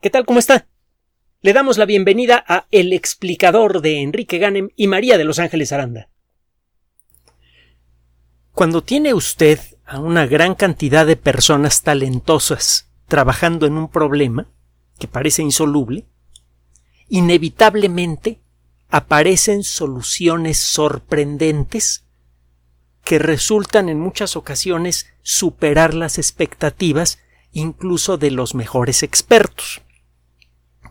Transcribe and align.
¿Qué 0.00 0.10
tal? 0.10 0.26
¿Cómo 0.26 0.38
está? 0.38 0.66
Le 1.40 1.54
damos 1.54 1.78
la 1.78 1.86
bienvenida 1.86 2.44
a 2.46 2.66
El 2.70 2.92
explicador 2.92 3.80
de 3.80 4.02
Enrique 4.02 4.36
Ganem 4.36 4.68
y 4.76 4.88
María 4.88 5.16
de 5.16 5.24
Los 5.24 5.38
Ángeles 5.38 5.72
Aranda. 5.72 6.10
Cuando 8.52 8.82
tiene 8.82 9.14
usted 9.14 9.58
a 9.86 9.98
una 9.98 10.26
gran 10.26 10.54
cantidad 10.54 11.06
de 11.06 11.16
personas 11.16 11.82
talentosas 11.82 12.90
trabajando 13.08 13.64
en 13.66 13.78
un 13.78 13.88
problema 13.88 14.48
que 14.98 15.08
parece 15.08 15.40
insoluble, 15.40 16.04
inevitablemente 17.08 18.40
aparecen 18.90 19.64
soluciones 19.64 20.58
sorprendentes 20.58 22.04
que 23.02 23.18
resultan 23.18 23.88
en 23.88 23.98
muchas 23.98 24.36
ocasiones 24.36 25.06
superar 25.22 25.94
las 25.94 26.18
expectativas 26.18 27.18
incluso 27.52 28.18
de 28.18 28.30
los 28.30 28.54
mejores 28.54 29.02
expertos 29.02 29.80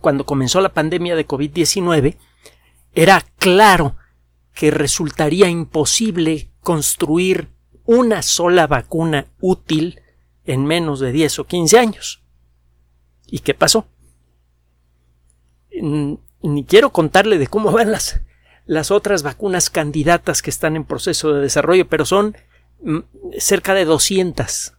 cuando 0.06 0.28
comenzó 0.28 0.62
la 0.62 0.72
pandemia 0.72 1.16
de 1.16 1.28
COVID-19, 1.28 2.18
era 2.94 3.26
claro 3.40 3.96
que 4.54 4.70
resultaría 4.70 5.50
imposible 5.50 6.52
construir 6.60 7.50
una 7.86 8.22
sola 8.22 8.68
vacuna 8.68 9.26
útil 9.42 10.04
en 10.46 10.64
menos 10.64 11.00
de 11.00 11.12
10 11.12 11.40
o 11.40 11.46
15 11.46 11.80
años. 11.80 12.22
¿Y 13.26 13.40
qué 13.40 13.56
pasó? 13.56 13.88
Ni 15.72 16.64
quiero 16.66 16.92
contarle 16.92 17.40
de 17.40 17.48
cómo 17.48 17.72
van 17.72 17.92
las, 17.92 18.22
las 18.68 18.92
otras 18.92 19.24
vacunas 19.24 19.72
candidatas 19.72 20.44
que 20.44 20.52
están 20.52 20.76
en 20.76 20.84
proceso 20.84 21.34
de 21.34 21.42
desarrollo, 21.42 21.90
pero 21.90 22.06
son 22.06 22.38
mm, 22.84 23.00
cerca 23.40 23.74
de 23.74 23.86
200. 23.86 24.74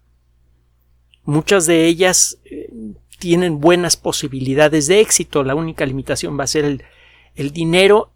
Muchas 1.25 1.67
de 1.67 1.87
ellas 1.87 2.39
eh, 2.45 2.71
tienen 3.19 3.61
buenas 3.61 3.97
posibilidades 3.97 4.87
de 4.87 5.01
éxito. 5.01 5.43
La 5.45 5.55
única 5.55 5.87
limitación 5.87 6.39
va 6.39 6.45
a 6.45 6.49
ser 6.49 6.65
el, 6.65 6.85
el 7.35 7.53
dinero 7.53 8.13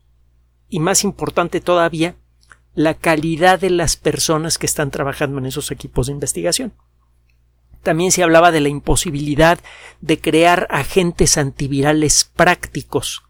y 0.68 0.80
más 0.80 1.04
importante 1.04 1.60
todavía, 1.60 2.16
la 2.74 2.94
calidad 2.94 3.60
de 3.60 3.70
las 3.70 3.96
personas 3.96 4.56
que 4.56 4.66
están 4.66 4.90
trabajando 4.90 5.38
en 5.38 5.46
esos 5.46 5.70
equipos 5.70 6.06
de 6.06 6.12
investigación. 6.12 6.72
También 7.82 8.12
se 8.12 8.22
hablaba 8.22 8.52
de 8.52 8.60
la 8.60 8.68
imposibilidad 8.68 9.58
de 10.00 10.20
crear 10.20 10.66
agentes 10.70 11.38
antivirales 11.38 12.30
prácticos. 12.36 13.22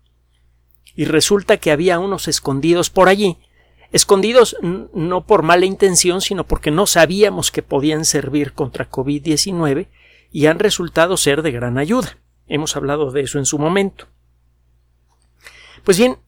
Y 0.94 1.04
resulta 1.04 1.56
que 1.56 1.70
había 1.70 1.98
unos 1.98 2.28
escondidos 2.28 2.90
por 2.90 3.08
allí, 3.08 3.38
escondidos 3.92 4.56
no 4.60 5.24
por 5.24 5.42
mala 5.42 5.66
intención, 5.66 6.20
sino 6.20 6.44
porque 6.44 6.70
no 6.70 6.86
sabíamos 6.86 7.50
que 7.50 7.62
podían 7.62 8.04
servir 8.04 8.52
contra 8.52 8.90
COVID-19 8.90 9.86
y 10.30 10.46
han 10.46 10.58
resultado 10.58 11.16
ser 11.16 11.42
de 11.42 11.50
gran 11.50 11.78
ayuda. 11.78 12.18
Hemos 12.46 12.76
hablado 12.76 13.10
de 13.10 13.22
eso 13.22 13.38
en 13.38 13.46
su 13.46 13.58
momento. 13.58 14.08
Pues 15.84 15.98
bien, 15.98 16.18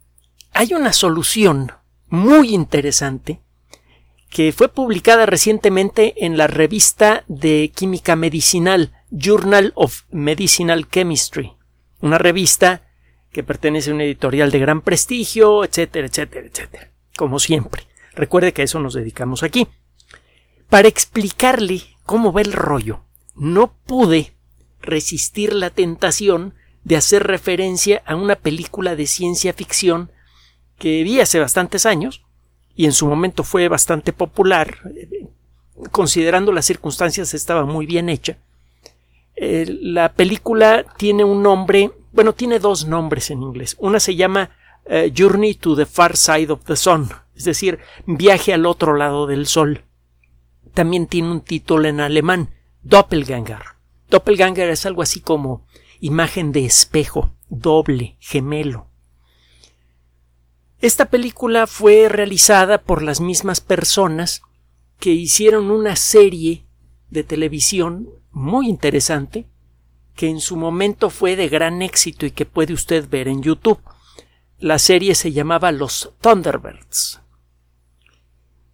hay 0.53 0.75
una 0.75 0.93
solución 0.93 1.73
muy 2.09 2.55
interesante 2.55 3.41
que 4.31 4.53
fue 4.53 4.69
publicada 4.69 5.27
recientemente 5.27 6.25
en 6.25 6.39
la 6.39 6.47
revista 6.47 7.25
de 7.29 7.71
química 7.75 8.17
medicinal 8.17 8.93
Journal 9.11 9.73
of 9.75 10.03
Medicinal 10.11 10.89
Chemistry, 10.89 11.53
una 12.01 12.17
revista 12.17 12.83
que 13.31 13.43
pertenece 13.43 13.91
a 13.91 13.95
una 13.95 14.05
editorial 14.05 14.51
de 14.51 14.59
gran 14.59 14.81
prestigio, 14.81 15.65
etcétera, 15.65 16.07
etcétera, 16.07 16.47
etcétera, 16.47 16.93
como 17.17 17.39
siempre. 17.39 17.87
Recuerde 18.15 18.53
que 18.53 18.63
a 18.63 18.65
eso 18.65 18.79
nos 18.79 18.95
dedicamos 18.95 19.43
aquí. 19.43 19.69
Para 20.69 20.89
explicarle 20.89 21.83
cómo 22.05 22.33
va 22.33 22.41
el 22.41 22.53
rollo, 22.53 23.05
no 23.35 23.75
pude 23.87 24.33
resistir 24.81 25.53
la 25.53 25.71
tentación 25.71 26.55
de 26.85 26.97
hacer 26.97 27.25
referencia 27.25 28.03
a 28.07 28.17
una 28.17 28.37
película 28.37 28.97
de 28.97 29.07
ciencia 29.07 29.53
ficción 29.53 30.11
que 30.79 31.03
vi 31.03 31.21
hace 31.21 31.39
bastantes 31.39 31.87
años 31.87 32.23
y 32.75 32.87
en 32.87 32.93
su 32.93 33.07
momento 33.07 33.45
fue 33.45 33.69
bastante 33.69 34.13
popular, 34.13 34.79
considerando 35.91 36.53
las 36.53 36.67
circunstancias 36.67 37.35
estaba 37.35 37.65
muy 37.65 37.87
bien 37.87 38.09
hecha. 38.09 38.39
Eh, 39.37 39.67
la 39.81 40.13
película 40.13 40.85
tiene 40.97 41.25
un 41.25 41.43
nombre, 41.43 41.91
bueno, 42.13 42.33
tiene 42.33 42.59
dos 42.59 42.87
nombres 42.87 43.31
en 43.31 43.43
inglés. 43.43 43.77
Una 43.79 44.01
se 44.01 44.17
llama 44.17 44.51
eh, 44.87 45.13
Journey 45.17 45.55
to 45.55 45.77
the 45.77 45.87
Far 45.87 46.17
Side 46.17 46.53
of 46.53 46.65
the 46.65 46.77
Sun, 46.77 47.09
es 47.37 47.45
decir, 47.45 47.79
viaje 48.07 48.53
al 48.53 48.67
otro 48.67 48.97
lado 48.97 49.27
del 49.27 49.47
sol. 49.47 49.83
También 50.75 51.07
tiene 51.07 51.31
un 51.31 51.43
título 51.43 51.89
en 51.89 52.01
alemán, 52.01 52.51
Doppelganger. 52.83 53.63
Doppelganger 54.11 54.71
es 54.71 54.87
algo 54.87 55.03
así 55.03 55.21
como 55.21 55.67
imagen 56.01 56.53
de 56.53 56.65
espejo, 56.65 57.35
doble, 57.49 58.17
gemelo. 58.19 58.89
Esta 60.81 61.07
película 61.07 61.69
fue 61.69 62.09
realizada 62.09 62.83
por 62.83 63.03
las 63.03 63.21
mismas 63.21 63.61
personas 63.61 64.43
que 64.99 65.11
hicieron 65.11 65.71
una 65.71 65.95
serie 65.95 66.67
de 67.09 67.23
televisión 67.23 68.09
muy 68.33 68.69
interesante 68.69 69.47
que 70.17 70.29
en 70.29 70.41
su 70.41 70.57
momento 70.57 71.09
fue 71.09 71.37
de 71.37 71.49
gran 71.49 71.83
éxito 71.83 72.27
y 72.27 72.33
que 72.33 72.47
puede 72.47 72.73
usted 72.75 73.09
ver 73.09 73.29
en 73.29 73.43
YouTube. 73.43 73.81
La 74.59 74.79
serie 74.79 75.15
se 75.15 75.33
llamaba 75.33 75.73
Los 75.73 76.13
Thunderbirds. 76.21 77.21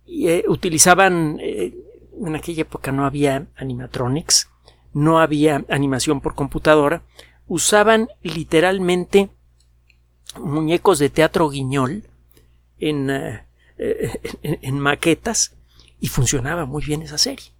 Y, 0.04 0.28
eh, 0.28 0.44
utilizaban 0.48 1.38
eh, 1.40 1.74
en 2.24 2.36
aquella 2.36 2.62
época 2.62 2.92
no 2.92 3.04
había 3.04 3.46
animatronics, 3.56 4.48
no 4.92 5.20
había 5.20 5.64
animación 5.68 6.20
por 6.20 6.34
computadora, 6.34 7.02
usaban 7.46 8.08
literalmente 8.22 9.30
muñecos 10.38 10.98
de 10.98 11.10
teatro 11.10 11.48
guiñol 11.48 12.04
en, 12.78 13.10
eh, 13.10 14.70
maquetas 14.72 15.56
y 16.00 16.08
funcionaba 16.08 16.66
muy 16.66 16.84
bien 16.84 17.02
esa 17.02 17.18
serie. 17.18 17.52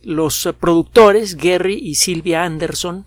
Los 0.00 0.48
productores, 0.60 1.36
Gary 1.36 1.74
y 1.74 1.96
Sylvia 1.96 2.44
Anderson, 2.44 3.06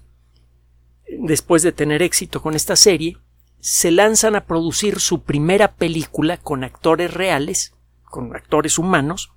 después 1.19 1.63
de 1.63 1.71
tener 1.71 2.01
éxito 2.01 2.41
con 2.41 2.55
esta 2.55 2.75
serie, 2.75 3.17
se 3.59 3.91
lanzan 3.91 4.35
a 4.35 4.45
producir 4.45 4.99
su 4.99 5.21
primera 5.21 5.75
película 5.75 6.37
con 6.37 6.63
actores 6.63 7.13
reales, 7.13 7.73
con 8.03 8.35
actores 8.35 8.77
humanos, 8.77 9.31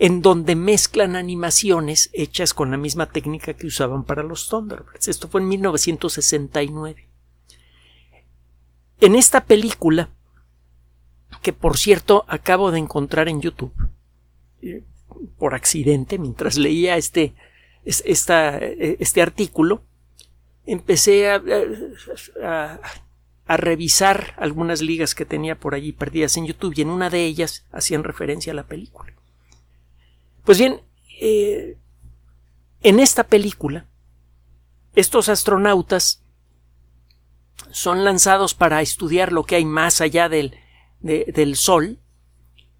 en 0.00 0.22
donde 0.22 0.56
mezclan 0.56 1.14
animaciones 1.14 2.08
hechas 2.14 2.54
con 2.54 2.70
la 2.70 2.78
misma 2.78 3.10
técnica 3.10 3.52
que 3.52 3.66
usaban 3.66 4.04
para 4.04 4.22
los 4.22 4.48
Thunderbirds. 4.48 5.08
Esto 5.08 5.28
fue 5.28 5.42
en 5.42 5.48
1969. 5.48 7.06
En 9.02 9.14
esta 9.14 9.44
película, 9.44 10.08
que 11.42 11.52
por 11.52 11.76
cierto 11.76 12.24
acabo 12.28 12.70
de 12.70 12.78
encontrar 12.78 13.28
en 13.28 13.42
YouTube, 13.42 13.74
eh, 14.62 14.84
por 15.38 15.54
accidente, 15.54 16.16
mientras 16.18 16.56
leía 16.56 16.96
este, 16.96 17.34
este 17.84 19.20
artículo, 19.20 19.82
empecé 20.64 21.30
a, 21.30 21.42
a, 22.42 23.56
revisar 23.58 24.34
algunas 24.38 24.80
ligas 24.80 25.14
que 25.14 25.26
tenía 25.26 25.58
por 25.58 25.74
allí 25.74 25.92
perdidas 25.92 26.38
en 26.38 26.46
YouTube 26.46 26.72
y 26.74 26.80
en 26.80 26.88
una 26.88 27.10
de 27.10 27.26
ellas 27.26 27.66
hacían 27.70 28.02
referencia 28.02 28.54
a 28.54 28.56
la 28.56 28.66
película. 28.66 29.19
Pues 30.50 30.58
bien, 30.58 30.80
eh, 31.20 31.78
en 32.82 32.98
esta 32.98 33.22
película, 33.22 33.86
estos 34.96 35.28
astronautas 35.28 36.24
son 37.70 38.02
lanzados 38.02 38.56
para 38.56 38.82
estudiar 38.82 39.32
lo 39.32 39.44
que 39.44 39.54
hay 39.54 39.64
más 39.64 40.00
allá 40.00 40.28
del, 40.28 40.56
del 41.02 41.54
Sol 41.54 42.00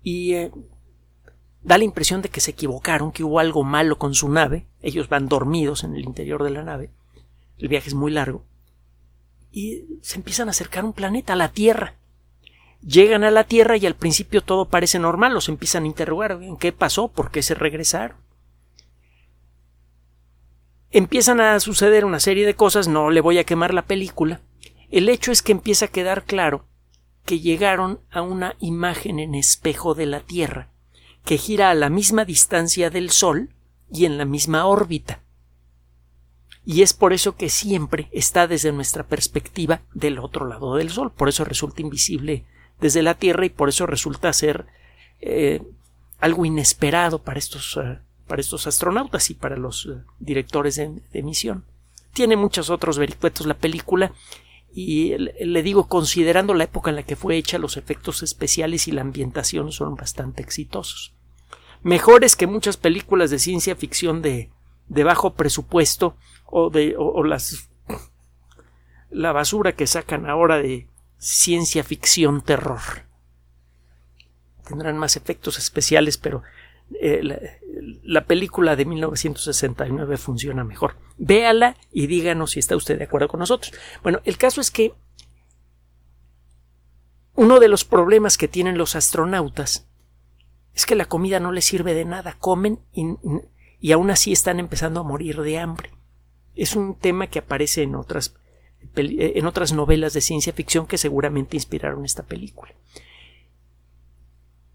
y 0.02 0.32
eh, 0.32 0.50
da 1.62 1.78
la 1.78 1.84
impresión 1.84 2.22
de 2.22 2.28
que 2.28 2.40
se 2.40 2.50
equivocaron, 2.50 3.12
que 3.12 3.22
hubo 3.22 3.38
algo 3.38 3.62
malo 3.62 3.98
con 3.98 4.14
su 4.14 4.28
nave. 4.28 4.66
Ellos 4.82 5.08
van 5.08 5.28
dormidos 5.28 5.84
en 5.84 5.94
el 5.94 6.02
interior 6.02 6.42
de 6.42 6.50
la 6.50 6.64
nave. 6.64 6.90
El 7.56 7.68
viaje 7.68 7.86
es 7.86 7.94
muy 7.94 8.10
largo. 8.10 8.44
Y 9.52 9.84
se 10.02 10.16
empiezan 10.16 10.48
a 10.48 10.50
acercar 10.50 10.84
un 10.84 10.92
planeta, 10.92 11.34
a 11.34 11.36
la 11.36 11.52
Tierra. 11.52 11.99
Llegan 12.82 13.24
a 13.24 13.30
la 13.30 13.44
Tierra 13.44 13.76
y 13.76 13.86
al 13.86 13.94
principio 13.94 14.40
todo 14.40 14.68
parece 14.68 14.98
normal, 14.98 15.34
los 15.34 15.48
empiezan 15.48 15.84
a 15.84 15.86
interrogar 15.86 16.32
¿en 16.42 16.56
qué 16.56 16.72
pasó? 16.72 17.08
¿Por 17.08 17.30
qué 17.30 17.42
se 17.42 17.54
regresaron? 17.54 18.16
Empiezan 20.90 21.40
a 21.40 21.60
suceder 21.60 22.04
una 22.04 22.20
serie 22.20 22.46
de 22.46 22.54
cosas, 22.54 22.88
no 22.88 23.10
le 23.10 23.20
voy 23.20 23.38
a 23.38 23.44
quemar 23.44 23.74
la 23.74 23.86
película. 23.86 24.40
El 24.90 25.08
hecho 25.08 25.30
es 25.30 25.42
que 25.42 25.52
empieza 25.52 25.84
a 25.86 25.88
quedar 25.88 26.24
claro 26.24 26.66
que 27.24 27.38
llegaron 27.38 28.00
a 28.10 28.22
una 28.22 28.56
imagen 28.58 29.20
en 29.20 29.34
espejo 29.34 29.94
de 29.94 30.06
la 30.06 30.20
Tierra, 30.20 30.70
que 31.24 31.38
gira 31.38 31.70
a 31.70 31.74
la 31.74 31.90
misma 31.90 32.24
distancia 32.24 32.90
del 32.90 33.10
Sol 33.10 33.54
y 33.92 34.04
en 34.04 34.18
la 34.18 34.24
misma 34.24 34.66
órbita. 34.66 35.20
Y 36.64 36.82
es 36.82 36.92
por 36.92 37.12
eso 37.12 37.36
que 37.36 37.50
siempre 37.50 38.08
está 38.10 38.46
desde 38.46 38.72
nuestra 38.72 39.04
perspectiva 39.04 39.82
del 39.94 40.18
otro 40.18 40.46
lado 40.46 40.74
del 40.74 40.90
Sol, 40.90 41.12
por 41.12 41.28
eso 41.28 41.44
resulta 41.44 41.82
invisible 41.82 42.46
desde 42.80 43.02
la 43.02 43.14
Tierra 43.14 43.46
y 43.46 43.50
por 43.50 43.68
eso 43.68 43.86
resulta 43.86 44.32
ser 44.32 44.66
eh, 45.20 45.62
algo 46.18 46.44
inesperado 46.44 47.20
para 47.20 47.38
estos, 47.38 47.78
eh, 47.82 47.98
para 48.26 48.40
estos 48.40 48.66
astronautas 48.66 49.30
y 49.30 49.34
para 49.34 49.56
los 49.56 49.86
eh, 49.86 50.02
directores 50.18 50.76
de, 50.76 51.22
misión. 51.22 51.64
tiene 52.12 52.36
muchos 52.36 52.70
otros 52.70 52.98
vericuetos 52.98 53.46
la 53.46 53.54
película 53.54 54.12
y 54.72 55.16
le 55.18 55.62
digo, 55.62 55.88
considerando 55.88 56.54
la 56.54 56.64
época 56.64 56.90
en 56.90 56.96
la 56.96 57.02
que 57.02 57.16
fue 57.16 57.36
hecha, 57.36 57.58
los 57.58 57.76
efectos 57.76 58.22
especiales 58.22 58.86
y 58.86 58.92
la 58.92 59.00
ambientación 59.00 59.72
son 59.72 59.96
bastante 59.96 60.42
exitosos. 60.42 61.12
Mejores 61.82 62.36
que 62.36 62.46
muchas 62.46 62.76
películas 62.76 63.30
de 63.30 63.40
ciencia 63.40 63.74
ficción 63.74 64.22
de, 64.22 64.50
de 64.86 65.02
bajo 65.02 65.34
presupuesto 65.34 66.14
o 66.46 66.70
de 66.70 66.94
o 66.96 67.24
las 67.24 67.68
la 69.10 69.32
basura 69.32 69.72
que 69.72 69.86
sacan 69.86 70.26
ahora 70.26 70.58
de 70.58 70.86
ciencia 71.20 71.84
ficción 71.84 72.40
terror. 72.40 72.80
Tendrán 74.66 74.98
más 74.98 75.16
efectos 75.16 75.58
especiales, 75.58 76.16
pero 76.16 76.42
eh, 76.98 77.58
la, 78.02 78.24
película 78.24 78.74
de 78.74 78.86
1969 78.86 80.16
funciona 80.16 80.64
mejor. 80.64 80.96
Véala 81.18 81.76
y 81.92 82.06
díganos 82.06 82.52
si 82.52 82.58
está 82.58 82.74
usted 82.74 82.98
de 82.98 83.04
acuerdo 83.04 83.28
con 83.28 83.40
nosotros. 83.40 83.72
Bueno, 84.02 84.20
el 84.24 84.38
caso 84.38 84.60
es 84.60 84.70
que 84.70 84.94
uno 87.34 87.60
de 87.60 87.68
los 87.68 87.84
problemas 87.84 88.38
que 88.38 88.48
tienen 88.48 88.78
los 88.78 88.96
astronautas 88.96 89.86
es 90.74 90.86
que 90.86 90.94
la 90.94 91.04
comida 91.04 91.38
no 91.38 91.52
les 91.52 91.66
sirve 91.66 91.94
de 91.94 92.06
nada. 92.06 92.36
Comen 92.38 92.80
y, 92.92 93.04
y 93.78 93.92
aún 93.92 94.10
así 94.10 94.32
están 94.32 94.58
empezando 94.58 95.00
a 95.00 95.04
morir 95.04 95.42
de 95.42 95.58
hambre. 95.58 95.90
Es 96.54 96.76
un 96.76 96.98
tema 96.98 97.26
que 97.26 97.40
aparece 97.40 97.82
en 97.82 97.94
otras, 97.94 98.34
en 98.96 99.46
otras 99.46 99.72
novelas 99.72 100.12
de 100.12 100.20
ciencia 100.20 100.52
ficción 100.52 100.86
que 100.86 100.98
seguramente 100.98 101.56
inspiraron 101.56 102.04
esta 102.04 102.22
película 102.22 102.74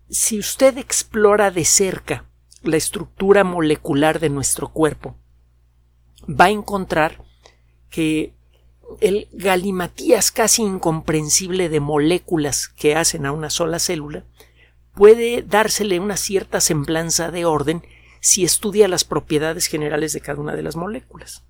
si 0.09 0.37
usted 0.37 0.77
explora 0.77 1.51
de 1.51 1.65
cerca 1.65 2.25
la 2.63 2.77
estructura 2.77 3.43
molecular 3.43 4.19
de 4.19 4.29
nuestro 4.29 4.69
cuerpo, 4.69 5.15
va 6.29 6.45
a 6.45 6.51
encontrar 6.51 7.23
que 7.89 8.33
el 9.01 9.27
galimatías 9.33 10.31
casi 10.31 10.61
incomprensible 10.61 11.69
de 11.69 11.79
moléculas 11.79 12.67
que 12.67 12.95
hacen 12.95 13.25
a 13.25 13.31
una 13.31 13.49
sola 13.49 13.79
célula 13.79 14.23
puede 14.93 15.41
dársele 15.41 15.99
una 15.99 16.17
cierta 16.17 16.61
semblanza 16.61 17.31
de 17.31 17.45
orden 17.45 17.83
si 18.21 18.43
estudia 18.43 18.87
las 18.87 19.03
propiedades 19.03 19.67
generales 19.67 20.13
de 20.13 20.21
cada 20.21 20.39
una 20.39 20.55
de 20.55 20.63
las 20.63 20.75
moléculas. 20.75 21.43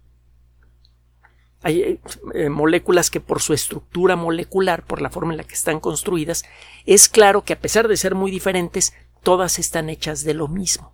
Hay 1.65 1.81
eh, 1.81 1.99
eh, 2.35 2.49
moléculas 2.49 3.09
que 3.09 3.19
por 3.19 3.41
su 3.41 3.51
estructura 3.51 4.15
molecular, 4.15 4.83
por 4.83 5.01
la 5.01 5.09
forma 5.09 5.33
en 5.33 5.37
la 5.37 5.43
que 5.45 5.55
están 5.55 5.79
construidas, 5.79 6.45
es 6.85 7.09
claro 7.09 7.43
que 7.43 7.53
a 7.53 7.59
pesar 7.59 7.87
de 7.87 7.97
ser 7.97 8.13
muy 8.13 8.29
diferentes, 8.29 8.93
todas 9.23 9.57
están 9.57 9.89
hechas 9.89 10.23
de 10.23 10.35
lo 10.35 10.47
mismo. 10.47 10.93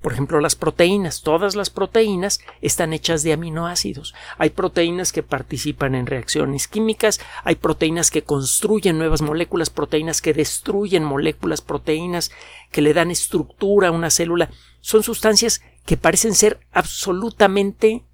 Por 0.00 0.12
ejemplo, 0.12 0.38
las 0.38 0.54
proteínas. 0.54 1.22
Todas 1.22 1.56
las 1.56 1.70
proteínas 1.70 2.38
están 2.60 2.92
hechas 2.92 3.24
de 3.24 3.32
aminoácidos. 3.32 4.14
Hay 4.38 4.50
proteínas 4.50 5.10
que 5.10 5.24
participan 5.24 5.96
en 5.96 6.06
reacciones 6.06 6.68
químicas, 6.68 7.18
hay 7.42 7.56
proteínas 7.56 8.12
que 8.12 8.22
construyen 8.22 8.96
nuevas 8.96 9.22
moléculas, 9.22 9.70
proteínas 9.70 10.22
que 10.22 10.34
destruyen 10.34 11.02
moléculas, 11.02 11.62
proteínas 11.62 12.30
que 12.70 12.80
le 12.80 12.94
dan 12.94 13.10
estructura 13.10 13.88
a 13.88 13.92
una 13.92 14.10
célula. 14.10 14.50
Son 14.80 15.02
sustancias 15.02 15.62
que 15.84 15.96
parecen 15.96 16.36
ser 16.36 16.60
absolutamente 16.70 18.04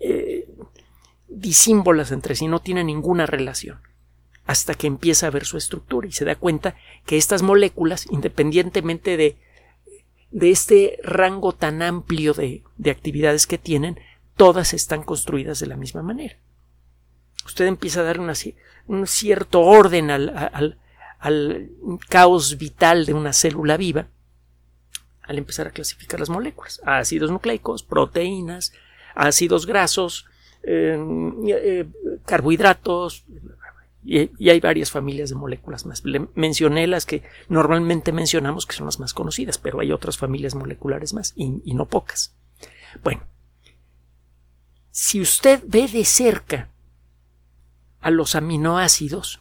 eh, 0.00 0.48
disímbolas 1.28 2.10
entre 2.10 2.34
sí, 2.34 2.48
no 2.48 2.60
tienen 2.60 2.86
ninguna 2.86 3.26
relación, 3.26 3.80
hasta 4.46 4.74
que 4.74 4.86
empieza 4.86 5.28
a 5.28 5.30
ver 5.30 5.44
su 5.44 5.56
estructura 5.56 6.08
y 6.08 6.12
se 6.12 6.24
da 6.24 6.34
cuenta 6.34 6.74
que 7.06 7.16
estas 7.16 7.42
moléculas, 7.42 8.06
independientemente 8.10 9.16
de, 9.16 9.36
de 10.30 10.50
este 10.50 10.98
rango 11.04 11.52
tan 11.52 11.82
amplio 11.82 12.34
de, 12.34 12.64
de 12.76 12.90
actividades 12.90 13.46
que 13.46 13.58
tienen, 13.58 14.00
todas 14.36 14.74
están 14.74 15.02
construidas 15.02 15.60
de 15.60 15.66
la 15.66 15.76
misma 15.76 16.02
manera. 16.02 16.36
Usted 17.44 17.66
empieza 17.66 18.00
a 18.00 18.04
dar 18.04 18.18
un 18.18 19.06
cierto 19.06 19.60
orden 19.60 20.10
al, 20.10 20.30
al, 20.30 20.78
al 21.18 21.70
caos 22.08 22.58
vital 22.58 23.06
de 23.06 23.14
una 23.14 23.32
célula 23.32 23.76
viva 23.76 24.08
al 25.22 25.38
empezar 25.38 25.68
a 25.68 25.70
clasificar 25.70 26.18
las 26.18 26.28
moléculas, 26.28 26.80
ácidos 26.84 27.30
nucleicos, 27.30 27.84
proteínas, 27.84 28.72
ácidos 29.14 29.66
grasos, 29.66 30.26
eh, 30.62 30.98
eh, 31.48 31.86
carbohidratos, 32.26 33.24
y, 34.02 34.48
hay 34.48 34.60
varias 34.60 34.90
familias 34.90 35.28
de 35.28 35.36
moléculas 35.36 35.84
más. 35.84 36.02
mencioné 36.34 36.86
las 36.86 37.04
que 37.04 37.22
normalmente 37.48 38.12
mencionamos 38.12 38.66
que 38.66 38.74
son 38.74 38.86
las 38.86 38.98
más 38.98 39.12
conocidas, 39.12 39.58
pero 39.58 39.80
hay 39.80 39.92
otras 39.92 40.16
familias 40.16 40.54
moleculares 40.54 41.12
más 41.12 41.32
y, 41.36 41.60
y 41.64 41.74
no 41.74 41.86
pocas. 41.86 42.34
Bueno, 43.04 43.22
si 44.90 45.20
usted 45.20 45.62
ve 45.66 45.86
de 45.86 46.04
cerca 46.04 46.70
a 48.00 48.10
los 48.10 48.34
aminoácidos, 48.34 49.40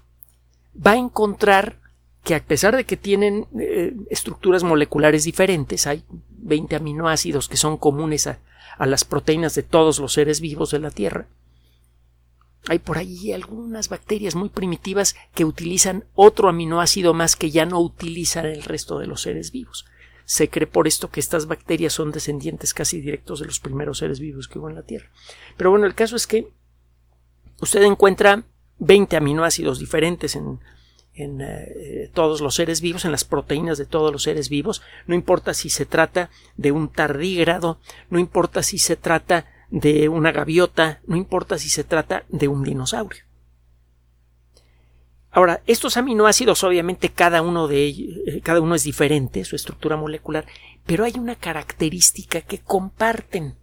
va 0.76 0.92
a 0.92 0.98
encontrar 0.98 1.80
que 2.24 2.36
a 2.36 2.44
pesar 2.44 2.76
de 2.76 2.84
que 2.84 2.98
tienen 2.98 3.48
eh, 3.60 3.96
estructuras 4.10 4.64
moleculares 4.64 5.24
diferentes, 5.24 5.88
hay 5.88 6.04
20 6.50 6.76
aminoácidos 6.76 7.48
que 7.48 7.56
son 7.56 7.78
comunes 7.78 8.28
a, 8.28 8.40
a 8.78 8.86
las 8.86 9.06
proteínas 9.06 9.56
de 9.56 9.64
todos 9.64 10.00
los 10.00 10.14
seres 10.14 10.42
vivos 10.42 10.72
de 10.72 10.80
la 10.80 10.92
Tierra. 10.92 11.28
Hay 12.68 12.80
por 12.80 12.98
ahí 12.98 13.32
algunas 13.32 13.90
bacterias 13.90 14.36
muy 14.36 14.50
primitivas 14.50 15.16
que 15.34 15.46
utilizan 15.46 16.06
otro 16.14 16.50
aminoácido 16.50 17.14
más 17.14 17.36
que 17.36 17.52
ya 17.52 17.66
no 17.66 17.80
utilizan 17.80 18.46
el 18.46 18.64
resto 18.64 19.00
de 19.00 19.08
los 19.08 19.22
seres 19.22 19.52
vivos. 19.52 19.86
Se 20.26 20.50
cree 20.50 20.68
por 20.68 20.88
esto 20.88 21.10
que 21.10 21.20
estas 21.20 21.48
bacterias 21.48 21.94
son 21.94 22.12
descendientes 22.12 22.74
casi 22.74 23.02
directos 23.02 23.40
de 23.40 23.48
los 23.48 23.60
primeros 23.60 24.00
seres 24.00 24.20
vivos 24.20 24.48
que 24.48 24.60
hubo 24.60 24.70
en 24.70 24.76
la 24.76 24.84
Tierra. 24.84 25.10
Pero 25.58 25.72
bueno, 25.72 25.86
el 25.86 25.96
caso 25.96 26.16
es 26.16 26.28
que 26.28 26.52
usted 27.62 27.82
encuentra 27.84 28.44
20 28.78 29.18
aminoácidos 29.18 29.80
diferentes 29.80 30.36
en 30.36 30.60
en 31.20 31.42
eh, 31.42 32.10
todos 32.14 32.40
los 32.42 32.56
seres 32.56 32.82
vivos, 32.82 33.04
en 33.04 33.12
las 33.12 33.26
proteínas 33.26 33.78
de 33.78 33.86
todos 33.86 34.12
los 34.12 34.24
seres 34.24 34.50
vivos, 34.50 34.82
no 35.06 35.16
importa 35.16 35.54
si 35.54 35.70
se 35.70 35.86
trata 35.86 36.30
de 36.56 36.72
un 36.72 36.88
tardígrado, 36.88 37.80
no 38.10 38.20
importa 38.20 38.64
si 38.64 38.78
se 38.78 38.96
trata 38.96 39.46
de 39.70 40.10
una 40.10 40.32
gaviota, 40.32 41.02
no 41.06 41.18
importa 41.18 41.60
si 41.60 41.70
se 41.70 41.84
trata 41.84 42.24
de 42.30 42.48
un 42.48 42.64
dinosaurio. 42.64 43.24
Ahora, 45.32 45.62
estos 45.68 45.98
aminoácidos, 45.98 46.64
obviamente, 46.64 47.10
cada 47.10 47.42
uno 47.42 47.68
de 47.68 47.84
ellos, 47.84 48.18
eh, 48.26 48.42
cada 48.42 48.62
uno 48.62 48.74
es 48.76 48.84
diferente, 48.84 49.46
su 49.46 49.56
estructura 49.56 49.96
molecular, 49.96 50.46
pero 50.86 51.04
hay 51.04 51.14
una 51.18 51.36
característica 51.36 52.42
que 52.42 52.60
comparten. 52.60 53.56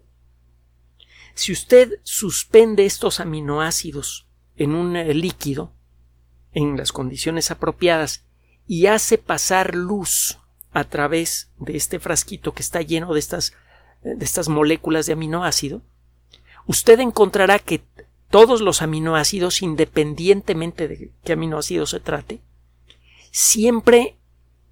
Si 1.35 1.53
usted 1.53 1.99
suspende 2.05 2.87
estos 2.87 3.19
aminoácidos 3.19 4.29
en 4.57 4.75
un 4.75 4.95
eh, 4.95 5.13
líquido, 5.13 5.76
en 6.57 6.79
las 6.79 6.91
condiciones 6.91 7.51
apropiadas 7.51 8.25
y 8.67 8.87
hace 8.87 9.19
pasar 9.19 9.75
luz 9.75 10.39
a 10.73 10.85
través 10.85 11.51
de 11.59 11.77
este 11.77 12.01
frasquito 12.01 12.55
que 12.55 12.63
está 12.63 12.81
lleno 12.81 13.13
de 13.13 13.21
estas, 13.21 13.53
de 14.03 14.25
estas 14.25 14.49
moléculas 14.49 15.05
de 15.05 15.13
aminoácido, 15.13 15.83
usted 16.67 16.99
encontrará 17.01 17.59
que 17.59 17.83
todos 18.31 18.63
los 18.63 18.81
aminoácidos, 18.81 19.61
independientemente 19.61 20.89
de 20.89 21.11
qué 21.25 21.35
aminoácido 21.35 21.85
se 21.85 22.01
trate, 22.01 22.41
siempre 23.31 24.17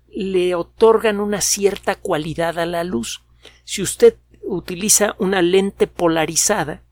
le 0.09 0.55
otorgan 0.55 1.21
una 1.21 1.43
cierta 1.43 1.97
cualidad 1.97 2.59
a 2.59 2.65
la 2.65 2.83
luz. 2.83 3.23
Si 3.65 3.83
usted 3.83 4.17
utiliza 4.43 5.17
una 5.19 5.43
lente 5.43 5.87
polarizada, 5.87 6.83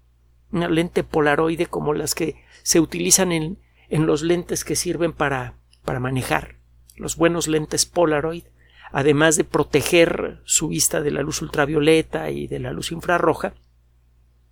una 0.53 0.69
lente 0.69 1.03
polaroide 1.03 1.65
como 1.65 1.95
las 1.95 2.15
que 2.15 2.45
se 2.63 2.79
utilizan 2.79 3.33
en, 3.33 3.59
en 3.93 4.07
los 4.07 4.23
lentes 4.23 4.65
que 4.65 4.75
sirven 4.75 5.13
para, 5.13 5.55
para 5.85 6.01
manejar, 6.01 6.57
los 6.97 7.17
buenos 7.17 7.47
lentes 7.47 7.85
Polaroid, 7.85 8.45
además 8.91 9.37
de 9.37 9.45
proteger 9.45 10.41
su 10.45 10.69
vista 10.69 11.03
de 11.03 11.11
la 11.11 11.21
luz 11.21 11.43
ultravioleta 11.43 12.31
y 12.31 12.47
de 12.47 12.59
la 12.59 12.73
luz 12.73 12.91
infrarroja, 12.91 13.53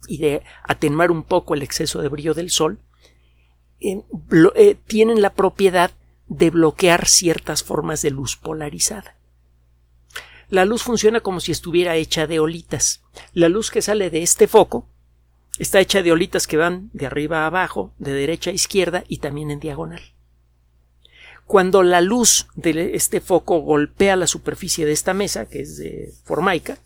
y 0.07 0.19
de 0.19 0.43
atenuar 0.63 1.11
un 1.11 1.23
poco 1.23 1.55
el 1.55 1.63
exceso 1.63 2.03
de 2.03 2.09
brillo 2.09 2.35
del 2.35 2.51
sol, 2.51 2.81
eh, 3.81 4.03
eh, 4.57 4.77
tienen 4.87 5.23
la 5.23 5.33
propiedad 5.33 5.91
de 6.27 6.51
bloquear 6.51 7.09
ciertas 7.09 7.65
formas 7.65 8.03
de 8.03 8.11
luz 8.11 8.37
polarizada. 8.37 9.17
La 10.51 10.67
luz 10.67 10.83
funciona 10.83 11.21
como 11.21 11.41
si 11.41 11.51
estuviera 11.51 11.97
hecha 11.97 12.27
de 12.27 12.41
olitas. 12.41 13.03
La 13.33 13.49
luz 13.49 13.71
que 13.71 13.81
sale 13.81 14.11
de 14.11 14.23
este 14.23 14.49
foco 14.49 14.87
Está 15.59 15.81
hecha 15.81 16.03
de 16.03 16.13
olitas 16.13 16.47
que 16.47 16.57
van 16.57 16.91
de 16.93 17.07
arriba 17.07 17.43
a 17.43 17.47
abajo, 17.47 17.93
de 17.99 18.13
derecha 18.13 18.51
a 18.51 18.55
izquierda 18.55 19.05
y 19.09 19.19
también 19.19 19.51
en 19.51 19.61
diagonal. 19.61 20.01
Cuando 21.47 21.83
la 21.83 22.01
luz 22.01 22.47
de 22.55 22.95
este 22.95 23.21
foco 23.21 23.59
golpea 23.61 24.17
la 24.17 24.29
superficie 24.29 24.87
de 24.87 24.93
esta 24.93 25.15
mesa, 25.15 25.47
que 25.47 25.61
es 25.63 25.77
de 25.77 26.13
formaica, 26.25 26.79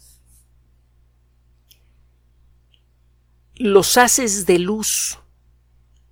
los 3.56 3.99
haces 3.99 4.47
de 4.47 4.59
luz 4.59 5.18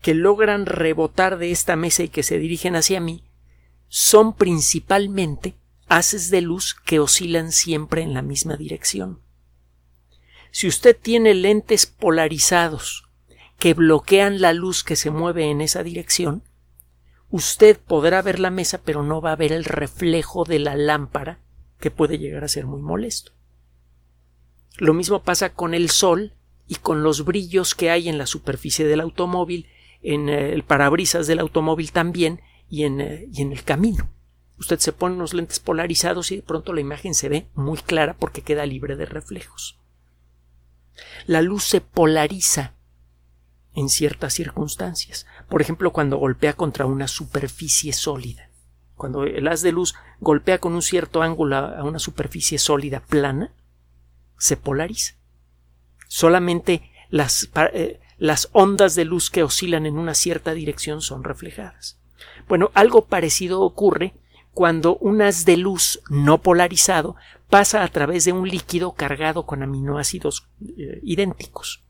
que 0.03 0.15
logran 0.15 0.67
rebotar 0.67 1.39
de 1.39 1.51
esta 1.51 1.77
mesa 1.77 2.03
y 2.03 2.09
que 2.09 2.23
se 2.23 2.39
dirigen 2.39 2.77
hacia 2.77 3.01
mí 3.01 3.25
son 3.89 4.35
principalmente 4.35 5.55
haces 5.89 6.31
de 6.31 6.41
luz 6.41 6.75
que 6.75 7.01
oscilan 7.01 7.53
siempre 7.53 8.03
en 8.03 8.15
la 8.15 8.23
misma 8.23 8.57
dirección. 8.57 9.22
Si 10.53 10.69
usted 10.69 10.95
tiene 11.01 11.33
lentes 11.33 11.87
polarizados 11.87 13.09
que 13.59 13.73
bloquean 13.73 14.43
la 14.43 14.53
luz 14.53 14.85
que 14.85 14.97
se 14.97 15.11
mueve 15.11 15.51
en 15.51 15.63
esa 15.63 15.83
dirección, 15.83 16.43
usted 17.31 17.81
podrá 17.81 18.21
ver 18.21 18.39
la 18.39 18.51
mesa 18.51 18.83
pero 18.85 19.03
no 19.03 19.23
va 19.23 19.33
a 19.33 19.37
ver 19.37 19.51
el 19.51 19.65
reflejo 19.65 20.45
de 20.45 20.59
la 20.59 20.77
lámpara 20.77 21.39
que 21.81 21.91
puede 21.91 22.19
llegar 22.19 22.45
a 22.45 22.49
ser 22.49 22.67
muy 22.67 22.83
molesto. 22.83 23.33
Lo 24.77 24.93
mismo 24.93 25.23
pasa 25.23 25.55
con 25.55 25.73
el 25.73 25.89
sol 25.89 26.35
y 26.69 26.77
con 26.77 27.03
los 27.03 27.25
brillos 27.25 27.75
que 27.75 27.91
hay 27.91 28.11
en 28.11 28.19
la 28.19 28.27
superficie 28.27 28.87
del 28.87 29.01
automóvil, 29.01 29.69
en 30.03 30.29
eh, 30.29 30.53
el 30.53 30.65
parabrisas 30.65 31.27
del 31.27 31.39
automóvil 31.39 31.93
también 31.93 32.43
y 32.69 32.85
en, 32.85 33.01
eh, 33.01 33.27
y 33.33 33.41
en 33.41 33.53
el 33.53 33.65
camino. 33.65 34.11
Usted 34.59 34.79
se 34.81 34.93
pone 34.93 35.17
unos 35.17 35.33
lentes 35.33 35.61
polarizados 35.61 36.31
y 36.31 36.37
de 36.37 36.43
pronto 36.43 36.75
la 36.75 36.83
imagen 36.83 37.15
se 37.15 37.31
ve 37.31 37.47
muy 37.55 37.79
clara 37.79 38.15
porque 38.19 38.43
queda 38.43 38.67
libre 38.67 38.97
de 38.97 39.07
reflejos. 39.07 39.79
La 41.27 41.43
luz 41.43 41.65
se 41.65 41.81
polariza 41.81 42.75
en 43.75 43.89
ciertas 43.89 44.35
circunstancias. 44.35 45.27
Por 45.49 45.63
ejemplo, 45.63 45.93
cuando 45.93 46.19
golpea 46.19 46.53
contra 46.53 46.87
una 46.87 47.09
superficie 47.09 47.93
sólida. 47.93 48.51
Cuando 48.97 49.25
el 49.25 49.49
haz 49.49 49.63
de 49.63 49.73
luz 49.73 49.95
golpea 50.21 50.59
con 50.59 50.75
un 50.75 50.83
cierto 50.83 51.23
ángulo 51.23 51.57
a 51.57 51.83
una 51.83 51.99
superficie 51.99 52.59
sólida 52.59 53.01
plana, 53.01 53.53
se 54.39 54.57
polariza. 54.57 55.15
Solamente 56.09 56.91
las, 57.09 57.49
eh, 57.73 58.01
las 58.19 58.49
ondas 58.53 58.95
de 58.95 59.05
luz 59.05 59.31
que 59.31 59.43
oscilan 59.43 59.87
en 59.87 59.99
una 59.99 60.15
cierta 60.15 60.53
dirección 60.53 61.01
son 61.01 61.25
reflejadas. 61.25 61.99
Bueno, 62.49 62.71
algo 62.75 63.07
parecido 63.07 63.63
ocurre 63.63 64.15
cuando 64.53 64.97
un 64.97 65.23
haz 65.23 65.45
de 65.45 65.57
luz 65.57 66.01
no 66.09 66.43
polarizado 66.43 67.17
pasa 67.53 67.83
a 67.83 67.89
través 67.89 68.25
de 68.25 68.33
un 68.33 68.49
líquido 68.49 68.93
cargado 68.93 69.45
con 69.45 69.63
aminoácidos 69.63 70.49
eh, 70.79 71.01
idénticos. 71.03 71.85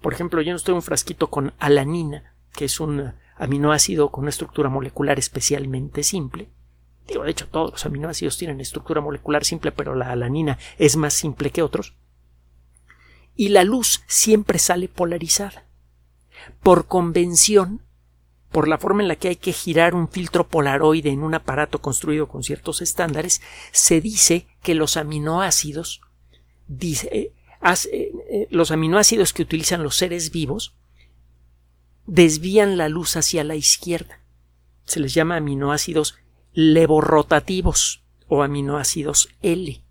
Por 0.00 0.12
ejemplo, 0.12 0.42
yo 0.42 0.50
no 0.50 0.56
estoy 0.56 0.74
un 0.74 0.82
frasquito 0.82 1.30
con 1.30 1.54
alanina, 1.60 2.34
que 2.52 2.64
es 2.64 2.80
un 2.80 3.12
aminoácido 3.36 4.10
con 4.10 4.22
una 4.22 4.30
estructura 4.30 4.68
molecular 4.68 5.16
especialmente 5.16 6.02
simple. 6.02 6.50
Digo, 7.06 7.22
de 7.22 7.30
hecho, 7.30 7.46
todos 7.46 7.70
los 7.70 7.86
aminoácidos 7.86 8.36
tienen 8.36 8.60
estructura 8.60 9.00
molecular 9.00 9.44
simple, 9.44 9.70
pero 9.70 9.94
la 9.94 10.10
alanina 10.10 10.58
es 10.76 10.96
más 10.96 11.14
simple 11.14 11.50
que 11.50 11.62
otros. 11.62 11.94
Y 13.36 13.50
la 13.50 13.62
luz 13.62 14.02
siempre 14.08 14.58
sale 14.58 14.88
polarizada. 14.88 15.66
Por 16.64 16.88
convención, 16.88 17.82
por 18.52 18.68
la 18.68 18.78
forma 18.78 19.02
en 19.02 19.08
la 19.08 19.16
que 19.16 19.28
hay 19.28 19.36
que 19.36 19.52
girar 19.52 19.94
un 19.94 20.08
filtro 20.08 20.46
polaroide 20.46 21.10
en 21.10 21.22
un 21.22 21.34
aparato 21.34 21.80
construido 21.80 22.28
con 22.28 22.42
ciertos 22.42 22.82
estándares, 22.82 23.40
se 23.72 24.00
dice 24.00 24.46
que 24.62 24.74
los 24.74 24.96
aminoácidos, 24.96 26.02
eh, 26.80 27.32
eh, 27.62 28.46
los 28.50 28.70
aminoácidos 28.70 29.32
que 29.32 29.42
utilizan 29.42 29.82
los 29.82 29.96
seres 29.96 30.30
vivos, 30.30 30.74
desvían 32.06 32.76
la 32.76 32.88
luz 32.88 33.16
hacia 33.16 33.42
la 33.42 33.56
izquierda. 33.56 34.20
Se 34.84 35.00
les 35.00 35.14
llama 35.14 35.36
aminoácidos 35.36 36.16
levorotativos 36.52 38.04
o 38.28 38.42
aminoácidos 38.42 39.30
L. 39.40 39.82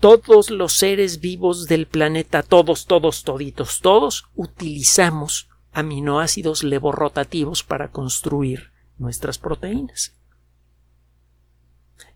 Todos 0.00 0.50
los 0.50 0.72
seres 0.72 1.20
vivos 1.20 1.66
del 1.66 1.86
planeta, 1.86 2.42
todos, 2.42 2.86
todos, 2.86 3.22
toditos, 3.22 3.80
todos, 3.80 4.26
utilizamos 4.34 5.48
aminoácidos 5.74 6.62
levorrotativos 6.62 7.62
para 7.62 7.90
construir 7.90 8.70
nuestras 8.98 9.38
proteínas. 9.38 10.14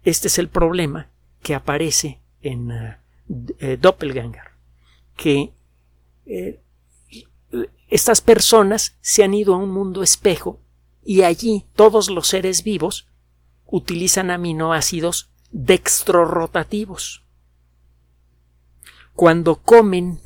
Este 0.05 0.29
es 0.29 0.39
el 0.39 0.49
problema 0.49 1.09
que 1.43 1.55
aparece 1.55 2.21
en 2.41 2.71
eh, 2.71 2.99
eh, 3.59 3.77
Doppelganger, 3.81 4.53
que 5.17 5.53
eh, 6.27 6.61
estas 7.89 8.21
personas 8.21 8.97
se 9.01 9.25
han 9.25 9.35
ido 9.35 9.55
a 9.55 9.59
un 9.59 9.71
mundo 9.71 10.03
espejo 10.03 10.61
y 11.05 11.23
allí 11.23 11.65
todos 11.75 12.11
los 12.11 12.29
seres 12.29 12.63
vivos 12.63 13.09
utilizan 13.67 14.31
aminoácidos 14.31 15.31
dextrorotativos. 15.51 17.25
Cuando 19.15 19.57
comen 19.57 20.21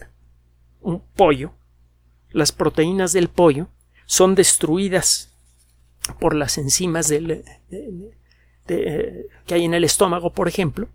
un 0.80 1.00
pollo, 1.00 1.54
las 2.32 2.52
proteínas 2.52 3.12
del 3.12 3.28
pollo 3.28 3.68
son 4.06 4.34
destruidas 4.34 5.32
por 6.20 6.34
las 6.34 6.58
enzimas 6.58 7.08
del, 7.08 7.44
que 8.66 9.54
hay 9.54 9.64
en 9.64 9.74
el 9.74 9.84
estómago, 9.84 10.32
por 10.32 10.48
ejemplo, 10.48 10.88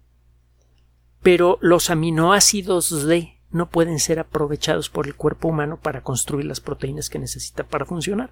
pero 1.21 1.57
los 1.61 1.89
aminoácidos 1.89 3.05
D 3.05 3.37
no 3.49 3.69
pueden 3.69 3.99
ser 3.99 4.19
aprovechados 4.19 4.89
por 4.89 5.07
el 5.07 5.15
cuerpo 5.15 5.47
humano 5.47 5.79
para 5.79 6.03
construir 6.03 6.45
las 6.45 6.59
proteínas 6.59 7.09
que 7.09 7.19
necesita 7.19 7.63
para 7.63 7.85
funcionar. 7.85 8.31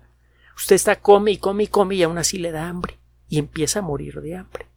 Usted 0.55 0.75
está 0.75 1.01
come 1.01 1.31
y 1.31 1.37
come 1.37 1.63
y 1.63 1.67
come 1.67 1.95
y 1.95 2.03
aún 2.03 2.17
así 2.17 2.37
le 2.37 2.51
da 2.51 2.67
hambre 2.67 2.97
y 3.27 3.39
empieza 3.39 3.79
a 3.79 3.83
morir 3.83 4.21
de 4.21 4.35
hambre. 4.35 4.67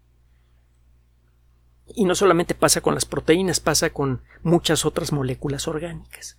Y 1.94 2.04
no 2.04 2.14
solamente 2.14 2.54
pasa 2.54 2.80
con 2.80 2.94
las 2.94 3.04
proteínas, 3.04 3.60
pasa 3.60 3.90
con 3.90 4.22
muchas 4.42 4.84
otras 4.84 5.12
moléculas 5.12 5.68
orgánicas. 5.68 6.38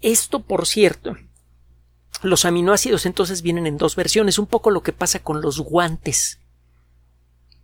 Esto, 0.00 0.40
por 0.40 0.66
cierto, 0.66 1.16
los 2.22 2.44
aminoácidos 2.44 3.06
entonces 3.06 3.42
vienen 3.42 3.66
en 3.66 3.78
dos 3.78 3.96
versiones, 3.96 4.38
un 4.38 4.46
poco 4.46 4.70
lo 4.70 4.82
que 4.82 4.92
pasa 4.92 5.20
con 5.20 5.40
los 5.40 5.58
guantes. 5.60 6.38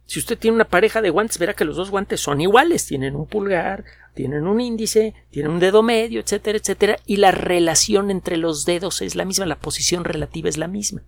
Si 0.06 0.18
usted 0.18 0.38
tiene 0.38 0.56
una 0.56 0.66
pareja 0.66 1.00
de 1.00 1.10
guantes, 1.10 1.38
verá 1.38 1.54
que 1.54 1.64
los 1.64 1.76
dos 1.76 1.90
guantes 1.90 2.20
son 2.20 2.40
iguales, 2.40 2.86
tienen 2.86 3.16
un 3.16 3.26
pulgar, 3.26 3.84
tienen 4.14 4.46
un 4.46 4.60
índice, 4.60 5.14
tienen 5.30 5.52
un 5.52 5.60
dedo 5.60 5.82
medio, 5.82 6.20
etcétera, 6.20 6.58
etcétera, 6.58 6.98
y 7.06 7.16
la 7.16 7.30
relación 7.30 8.10
entre 8.10 8.36
los 8.36 8.64
dedos 8.64 9.00
es 9.00 9.14
la 9.14 9.24
misma, 9.24 9.46
la 9.46 9.58
posición 9.58 10.04
relativa 10.04 10.48
es 10.48 10.58
la 10.58 10.68
misma. 10.68 11.02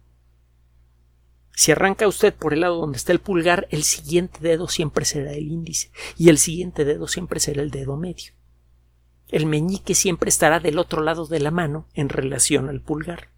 Si 1.55 1.73
arranca 1.73 2.07
usted 2.07 2.35
por 2.35 2.53
el 2.55 2.61
lado 2.61 2.77
donde 2.77 2.99
está 2.99 3.13
el 3.13 3.19
pulgar, 3.19 3.67
el 3.71 3.83
siguiente 3.83 4.39
dedo 4.41 4.69
siempre 4.69 5.05
será 5.05 5.33
el 5.33 5.51
índice, 5.51 5.91
y 6.17 6.29
el 6.29 6.39
siguiente 6.39 6.85
dedo 6.85 7.09
siempre 7.09 7.41
será 7.41 7.63
el 7.63 7.71
dedo 7.71 7.97
medio 7.97 8.33
el 9.29 9.47
meñique 9.47 9.95
siempre 9.95 10.29
estará 10.29 10.61
del 10.61 10.79
otro 10.79 11.03
lado 11.03 11.27
de 11.27 11.41
la 11.41 11.51
mano 11.51 11.89
en 11.95 12.09
relación 12.09 12.69
al 12.69 12.81
pulgar. 12.81 13.31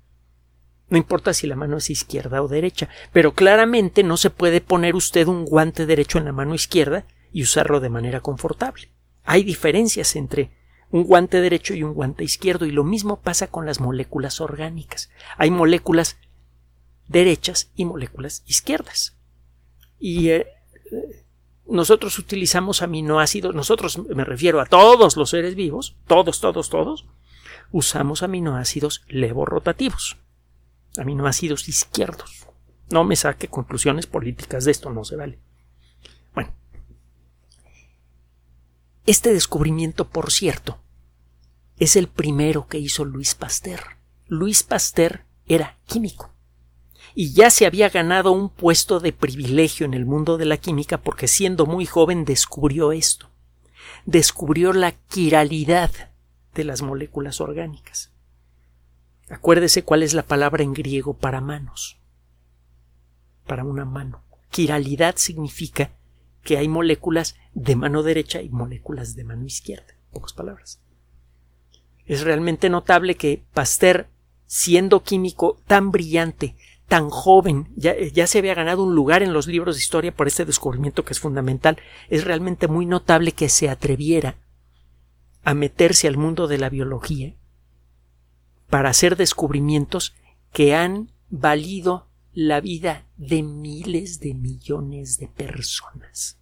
No 0.90 0.97
importa 0.97 1.35
si 1.35 1.47
la 1.47 1.57
mano 1.57 1.76
es 1.76 1.90
izquierda 1.90 2.42
o 2.42 2.49
derecha, 2.49 2.88
pero 3.12 3.35
claramente 3.35 4.02
no 4.02 4.16
se 4.16 4.30
puede 4.30 4.61
poner 4.61 4.95
usted 4.95 5.26
un 5.26 5.45
guante 5.45 5.87
derecho 5.87 6.18
en 6.18 6.25
la 6.25 6.33
mano 6.33 6.54
izquierda 6.54 7.07
y 7.30 7.42
usarlo 7.42 7.80
de 7.80 7.90
manera 7.90 8.21
confortable. 8.21 8.90
Hay 9.25 9.45
diferencias 9.45 10.16
entre 10.16 10.50
un 10.90 11.04
guante 11.04 11.40
derecho 11.42 11.75
y 11.75 11.83
un 11.83 11.92
guante 11.92 12.25
izquierdo 12.25 12.64
y 12.64 12.71
lo 12.71 12.85
mismo 12.85 13.21
pasa 13.21 13.49
con 13.49 13.66
las 13.66 13.80
moléculas 13.80 14.40
orgánicas. 14.40 15.11
Hay 15.37 15.50
moléculas 15.50 16.16
derechas 17.07 17.71
y 17.75 17.85
moléculas 17.85 18.42
izquierdas. 18.47 19.18
Y 19.99 20.30
eh, 20.30 20.47
nosotros 21.69 22.19
utilizamos 22.19 22.83
aminoácidos, 22.83 23.55
nosotros 23.55 23.99
me 23.99 24.25
refiero 24.25 24.61
a 24.61 24.67
todos 24.67 25.17
los 25.17 25.31
seres 25.31 25.55
vivos, 25.55 25.97
todos, 26.07 26.41
todos, 26.41 26.71
todos, 26.71 27.07
usamos 27.71 28.23
aminoácidos 28.23 29.05
levorotativos, 29.09 30.17
aminoácidos 30.97 31.69
izquierdos. 31.69 32.47
No 32.91 33.05
me 33.05 33.17
saque 33.17 33.49
conclusiones 33.49 34.07
políticas 34.07 34.65
de 34.65 34.71
esto, 34.71 34.91
no 34.91 35.05
se 35.05 35.17
vale. 35.17 35.39
Bueno, 36.35 36.55
este 39.05 39.33
descubrimiento, 39.33 40.09
por 40.09 40.31
cierto, 40.33 40.79
es 41.79 41.97
el 41.97 42.09
primero 42.09 42.67
que 42.67 42.79
hizo 42.79 43.05
Luis 43.05 43.35
Pasteur. 43.35 43.99
Luis 44.27 44.63
Pasteur 44.63 45.27
era 45.47 45.79
químico 45.87 46.33
y 47.21 47.33
ya 47.33 47.51
se 47.51 47.67
había 47.67 47.89
ganado 47.89 48.31
un 48.31 48.49
puesto 48.49 49.01
de 49.01 49.13
privilegio 49.13 49.85
en 49.85 49.93
el 49.93 50.07
mundo 50.07 50.39
de 50.39 50.45
la 50.45 50.57
química 50.57 50.99
porque 50.99 51.27
siendo 51.27 51.67
muy 51.67 51.85
joven 51.85 52.25
descubrió 52.25 52.93
esto. 52.93 53.29
Descubrió 54.07 54.73
la 54.73 54.93
quiralidad 54.93 55.91
de 56.55 56.63
las 56.63 56.81
moléculas 56.81 57.41
orgánicas. 57.41 58.13
Acuérdese 59.29 59.83
cuál 59.83 60.05
es 60.05 60.15
la 60.15 60.23
palabra 60.23 60.63
en 60.63 60.73
griego 60.75 61.13
para 61.13 61.41
manos. 61.41 61.99
Para 63.49 63.65
una 63.65 63.85
mano. 63.85 64.23
Quiralidad 64.51 65.17
significa 65.17 65.91
que 66.45 66.57
hay 66.57 66.69
moléculas 66.69 67.35
de 67.53 67.75
mano 67.75 68.05
derecha 68.05 68.43
y 68.43 68.49
moléculas 68.49 69.17
de 69.17 69.25
mano 69.25 69.45
izquierda. 69.45 69.93
Pocas 70.13 70.35
palabras. 70.35 70.81
Es 72.07 72.21
realmente 72.21 72.71
notable 72.71 73.17
que 73.17 73.43
Pasteur, 73.55 74.07
siendo 74.47 75.03
químico 75.03 75.61
tan 75.67 75.91
brillante, 75.91 76.55
tan 76.88 77.11
joven, 77.11 77.68
ya, 77.76 78.26
se 78.26 78.38
había 78.38 78.54
ganado 78.54 78.83
un 78.83 78.95
lugar 78.95 79.23
en 79.23 79.35
los 79.35 79.47
libros 79.47 79.76
de 79.76 79.83
historia 79.83 80.14
por 80.14 80.26
este 80.26 80.47
descubrimiento 80.47 81.04
que 81.04 81.12
es 81.12 81.21
fundamental. 81.21 81.78
Es 82.09 82.25
realmente 82.25 82.66
muy 82.66 82.87
notable 82.87 83.33
que 83.33 83.50
se 83.50 83.68
atreviera 83.68 84.37
a 85.45 85.52
meterse 85.52 86.09
al 86.09 86.16
mundo 86.16 86.49
de 86.49 86.57
la 86.59 86.71
biología 86.71 87.35
para 88.71 88.90
hacer 88.90 89.16
descubrimientos 89.16 90.14
que 90.52 90.75
han 90.75 91.12
valido 91.28 92.09
la 92.33 92.61
vida 92.61 93.07
de 93.16 93.42
miles 93.42 94.21
de 94.21 94.35
millones 94.35 95.18
de 95.18 95.28
personas. 95.28 96.37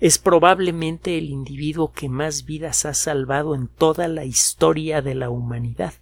es 0.00 0.16
probablemente 0.18 1.18
el 1.18 1.28
individuo 1.28 1.92
que 1.92 2.08
más 2.08 2.44
vidas 2.44 2.86
ha 2.86 2.94
salvado 2.94 3.56
en 3.56 3.66
toda 3.66 4.06
la 4.06 4.24
historia 4.24 5.02
de 5.02 5.16
la 5.16 5.28
humanidad. 5.28 5.92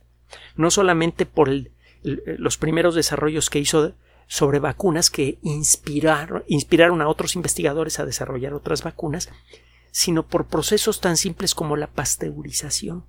No 0.55 0.71
solamente 0.71 1.25
por 1.25 1.49
los 2.07 2.57
primeros 2.57 2.95
desarrollos 2.95 3.51
que 3.51 3.59
hizo 3.59 3.93
sobre 4.29 4.59
vacunas 4.59 5.11
que 5.11 5.39
inspiraron, 5.43 6.45
inspiraron 6.47 7.03
a 7.03 7.09
otros 7.09 7.37
investigadores 7.37 7.99
a 7.99 8.07
desarrollar 8.07 8.55
otras 8.55 8.83
vacunas, 8.83 9.29
sino 9.91 10.25
por 10.25 10.47
procesos 10.47 11.01
tan 11.01 11.17
simples 11.17 11.55
como 11.55 11.77
la 11.77 11.87
pasteurización, 11.87 13.05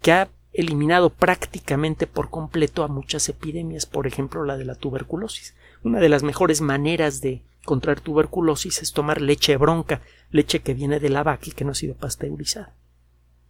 que 0.00 0.12
ha 0.12 0.28
eliminado 0.52 1.10
prácticamente 1.10 2.06
por 2.06 2.30
completo 2.30 2.82
a 2.82 2.88
muchas 2.88 3.28
epidemias, 3.28 3.84
por 3.86 4.06
ejemplo 4.06 4.44
la 4.44 4.56
de 4.56 4.64
la 4.64 4.74
tuberculosis. 4.74 5.54
Una 5.82 6.00
de 6.00 6.08
las 6.08 6.22
mejores 6.22 6.60
maneras 6.60 7.20
de 7.20 7.42
contraer 7.64 8.00
tuberculosis 8.00 8.80
es 8.80 8.92
tomar 8.92 9.20
leche 9.20 9.56
bronca, 9.58 10.00
leche 10.30 10.60
que 10.60 10.74
viene 10.74 10.98
de 10.98 11.10
la 11.10 11.22
vaca 11.22 11.44
y 11.46 11.52
que 11.52 11.64
no 11.64 11.72
ha 11.72 11.74
sido 11.74 11.94
pasteurizada. 11.94 12.74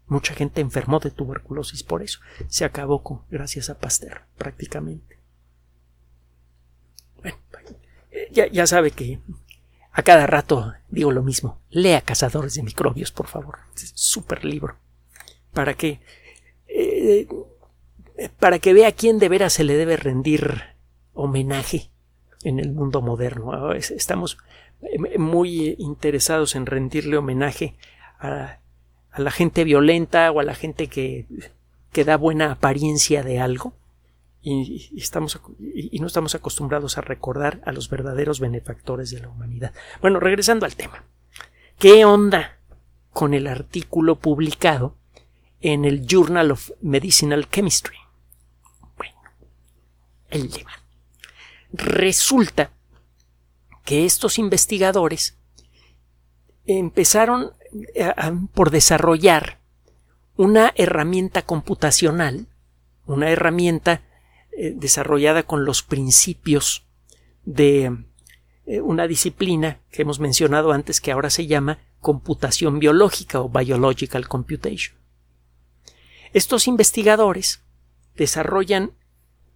Mucha 0.07 0.35
gente 0.35 0.61
enfermó 0.61 1.01
de 1.01 1.11
tuberculosis 1.11 1.83
por 1.83 2.03
eso. 2.03 2.21
Se 2.49 2.65
acabó 2.65 3.03
con, 3.03 3.23
gracias 3.31 3.71
a 3.71 3.79
Pasteur, 3.79 4.23
prácticamente. 4.39 5.19
Bueno, 7.21 7.39
ya, 8.31 8.47
ya 8.47 8.67
sabe 8.67 8.93
que 8.93 9.21
a 9.93 10.03
cada 10.03 10.27
rato 10.27 10.75
digo 10.89 11.11
lo 11.11 11.23
mismo. 11.23 11.61
Lea 11.71 12.03
Cazadores 12.03 12.55
de 12.55 12.63
Microbios, 12.63 13.11
por 13.11 13.27
favor. 13.27 13.59
Es 13.75 13.93
súper 13.95 14.45
libro. 14.45 14.77
Para 15.53 15.75
que 15.75 16.01
eh, 16.69 17.27
para 18.39 18.59
que 18.59 18.73
vea 18.73 18.93
quién 18.93 19.19
de 19.19 19.29
veras 19.29 19.53
se 19.53 19.65
le 19.65 19.77
debe 19.77 19.97
rendir 19.97 20.63
homenaje 21.13 21.91
en 22.43 22.59
el 22.59 22.73
mundo 22.73 23.03
moderno. 23.03 23.73
Estamos 23.73 24.39
eh, 24.83 25.19
muy 25.19 25.77
interesados 25.79 26.55
en 26.55 26.67
rendirle 26.67 27.17
homenaje 27.17 27.77
a, 28.19 28.61
la 29.17 29.31
gente 29.31 29.65
violenta 29.65 30.31
o 30.31 30.41
a 30.41 30.45
la 30.45 30.55
gente 30.55 30.89
que, 30.89 31.27
que 31.93 32.05
da 32.05 32.17
buena 32.17 32.53
apariencia 32.53 33.23
de 33.23 33.41
algo 33.41 33.75
y, 34.43 34.93
estamos, 34.97 35.41
y, 35.59 35.99
no 35.99 36.07
estamos 36.07 36.35
acostumbrados 36.35 36.99
a 36.99 37.01
recordar 37.01 37.61
a 37.65 37.73
los 37.73 37.91
verdaderos 37.91 38.39
benefactores 38.39 39.11
de 39.11 39.21
la 39.21 39.29
humanidad. 39.29 39.73
Bueno, 40.01 40.21
regresando 40.21 40.67
al 40.67 40.77
tema. 40.77 41.05
¿Qué 41.79 42.05
onda 42.05 42.59
con 43.13 43.35
el 43.35 43.47
artículo 43.47 44.17
publicado 44.17 44.95
en 45.61 45.85
el 45.85 46.07
Journal 46.07 46.51
of 46.51 46.71
Medicinal 46.81 47.49
Chemistry. 47.49 47.97
Bueno, 48.97 49.15
el 50.29 50.51
tema. 50.51 50.73
Resulta 51.73 52.71
que 53.85 54.05
estos 54.05 54.39
investigadores 54.39 55.39
empezaron 56.67 57.53
eh, 57.95 58.13
por 58.55 58.71
desarrollar 58.71 59.59
una 60.37 60.73
herramienta 60.77 61.43
computacional, 61.43 62.47
una 63.07 63.31
herramienta 63.31 64.03
eh, 64.53 64.73
desarrollada 64.75 65.45
con 65.45 65.65
los 65.65 65.83
principios 65.83 66.87
de 67.45 68.05
eh, 68.67 68.81
una 68.81 69.07
disciplina 69.07 69.81
que 69.91 70.03
hemos 70.03 70.21
mencionado 70.21 70.73
antes 70.73 71.01
que 71.01 71.13
ahora 71.13 71.31
se 71.31 71.47
llama 71.47 71.79
computación 72.01 72.79
biológica 72.79 73.41
o 73.41 73.49
biological 73.49 74.29
computation. 74.29 74.97
Estos 76.33 76.69
investigadores 76.69 77.63
desarrollan 78.15 78.93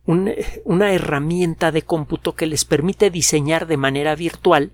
una 0.06 0.92
herramienta 0.92 1.70
de 1.70 1.82
cómputo 1.82 2.34
que 2.34 2.46
les 2.46 2.64
permite 2.64 3.10
diseñar 3.10 3.66
de 3.66 3.76
manera 3.76 4.16
virtual 4.16 4.72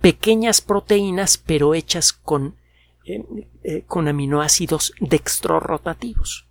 pequeñas 0.00 0.60
proteínas 0.60 1.38
pero 1.38 1.74
hechas 1.74 2.12
con, 2.12 2.56
eh, 3.04 3.84
con 3.86 4.08
aminoácidos 4.08 4.92
dextrorotativos. 5.00 6.46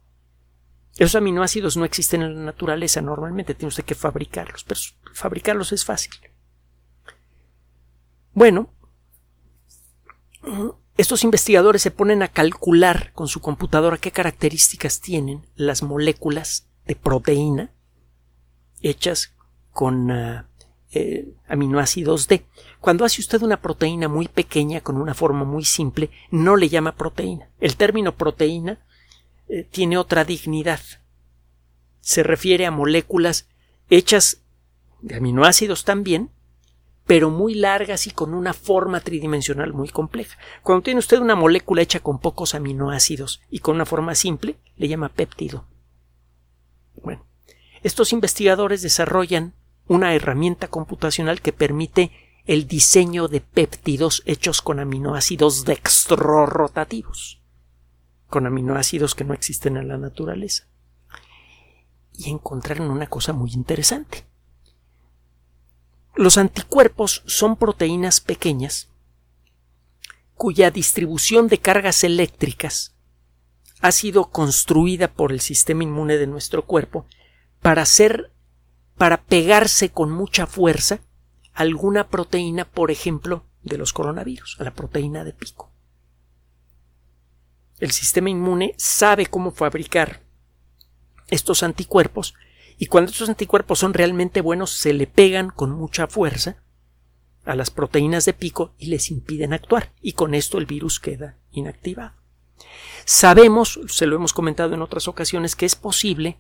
Esos 0.97 1.15
aminoácidos 1.15 1.77
no 1.77 1.85
existen 1.85 2.21
en 2.21 2.35
la 2.35 2.41
naturaleza 2.41 3.01
normalmente, 3.01 3.55
tiene 3.55 3.69
usted 3.69 3.85
que 3.85 3.95
fabricarlos, 3.95 4.63
pero 4.65 4.79
fabricarlos 5.13 5.71
es 5.71 5.85
fácil. 5.85 6.13
Bueno, 8.33 8.73
estos 10.97 11.23
investigadores 11.23 11.81
se 11.81 11.91
ponen 11.91 12.21
a 12.21 12.27
calcular 12.27 13.13
con 13.13 13.27
su 13.27 13.39
computadora 13.39 13.97
qué 13.97 14.11
características 14.11 14.99
tienen 14.99 15.45
las 15.55 15.83
moléculas 15.83 16.67
de 16.85 16.95
proteína 16.95 17.71
hechas 18.81 19.33
con 19.71 20.11
ah, 20.11 20.48
eh, 20.91 21.27
aminoácidos 21.47 22.27
D. 22.27 22.45
Cuando 22.79 23.05
hace 23.05 23.21
usted 23.21 23.41
una 23.41 23.61
proteína 23.61 24.07
muy 24.07 24.27
pequeña 24.27 24.81
con 24.81 24.97
una 24.97 25.13
forma 25.13 25.43
muy 25.43 25.65
simple, 25.65 26.09
no 26.31 26.55
le 26.55 26.69
llama 26.69 26.95
proteína. 26.95 27.49
El 27.59 27.75
término 27.75 28.15
proteína 28.15 28.79
eh, 29.47 29.67
tiene 29.69 29.97
otra 29.97 30.25
dignidad. 30.25 30.79
Se 32.01 32.23
refiere 32.23 32.65
a 32.65 32.71
moléculas 32.71 33.47
hechas 33.89 34.41
de 35.01 35.15
aminoácidos 35.15 35.85
también, 35.85 36.31
pero 37.05 37.29
muy 37.29 37.55
largas 37.55 38.05
y 38.05 38.11
con 38.11 38.33
una 38.33 38.53
forma 38.53 38.99
tridimensional 38.99 39.73
muy 39.73 39.89
compleja. 39.89 40.37
Cuando 40.61 40.83
tiene 40.83 40.99
usted 40.99 41.19
una 41.19 41.35
molécula 41.35 41.81
hecha 41.81 41.99
con 41.99 42.19
pocos 42.19 42.53
aminoácidos 42.53 43.41
y 43.49 43.59
con 43.59 43.75
una 43.75 43.85
forma 43.85 44.13
simple, 44.15 44.57
le 44.77 44.87
llama 44.87 45.09
péptido. 45.09 45.65
Bueno, 47.03 47.25
estos 47.81 48.13
investigadores 48.13 48.81
desarrollan 48.81 49.53
una 49.89 50.13
herramienta 50.13 50.67
computacional 50.67 51.41
que 51.41 51.51
permite 51.51 52.11
el 52.45 52.67
diseño 52.67 53.27
de 53.27 53.41
péptidos 53.41 54.23
hechos 54.25 54.61
con 54.61 54.79
aminoácidos 54.79 55.65
dextrorotativos, 55.65 57.41
con 58.27 58.45
aminoácidos 58.45 59.15
que 59.15 59.23
no 59.23 59.33
existen 59.33 59.77
en 59.77 59.87
la 59.87 59.97
naturaleza. 59.97 60.67
Y 62.13 62.29
encontraron 62.29 62.91
una 62.91 63.07
cosa 63.07 63.33
muy 63.33 63.51
interesante. 63.51 64.25
Los 66.15 66.37
anticuerpos 66.37 67.23
son 67.25 67.55
proteínas 67.55 68.21
pequeñas 68.21 68.89
cuya 70.35 70.69
distribución 70.69 71.47
de 71.47 71.57
cargas 71.57 72.03
eléctricas 72.03 72.95
ha 73.81 73.91
sido 73.91 74.29
construida 74.29 75.11
por 75.11 75.31
el 75.31 75.39
sistema 75.39 75.83
inmune 75.83 76.17
de 76.17 76.27
nuestro 76.27 76.65
cuerpo 76.65 77.05
para 77.61 77.85
ser 77.85 78.31
para 78.99 79.23
pegarse 79.23 79.91
con 79.91 80.11
mucha 80.11 80.45
fuerza 80.45 80.99
alguna 81.53 82.09
proteína, 82.09 82.65
por 82.65 82.91
ejemplo, 82.91 83.45
de 83.63 83.77
los 83.77 83.93
coronavirus, 83.93 84.57
a 84.59 84.65
la 84.65 84.73
proteína 84.73 85.23
de 85.23 85.31
pico. 85.31 85.71
El 87.79 87.91
sistema 87.91 88.29
inmune 88.29 88.75
sabe 88.77 89.27
cómo 89.27 89.51
fabricar 89.51 90.21
estos 91.29 91.63
anticuerpos 91.63 92.33
y 92.77 92.87
cuando 92.87 93.09
estos 93.09 93.29
anticuerpos 93.29 93.79
son 93.79 93.93
realmente 93.93 94.41
buenos, 94.41 94.71
se 94.71 94.91
le 94.91 95.07
pegan 95.07 95.49
con 95.49 95.71
mucha 95.71 96.07
fuerza 96.07 96.61
a 97.45 97.55
las 97.55 97.71
proteínas 97.71 98.25
de 98.25 98.33
pico 98.33 98.73
y 98.77 98.87
les 98.87 99.11
impiden 99.11 99.53
actuar, 99.53 99.93
y 100.01 100.11
con 100.11 100.35
esto 100.35 100.57
el 100.57 100.65
virus 100.65 100.99
queda 100.99 101.37
inactivado. 101.51 102.15
Sabemos, 103.05 103.79
se 103.87 104.07
lo 104.07 104.17
hemos 104.17 104.33
comentado 104.33 104.73
en 104.73 104.81
otras 104.81 105.07
ocasiones, 105.07 105.55
que 105.55 105.65
es 105.65 105.75
posible, 105.75 106.37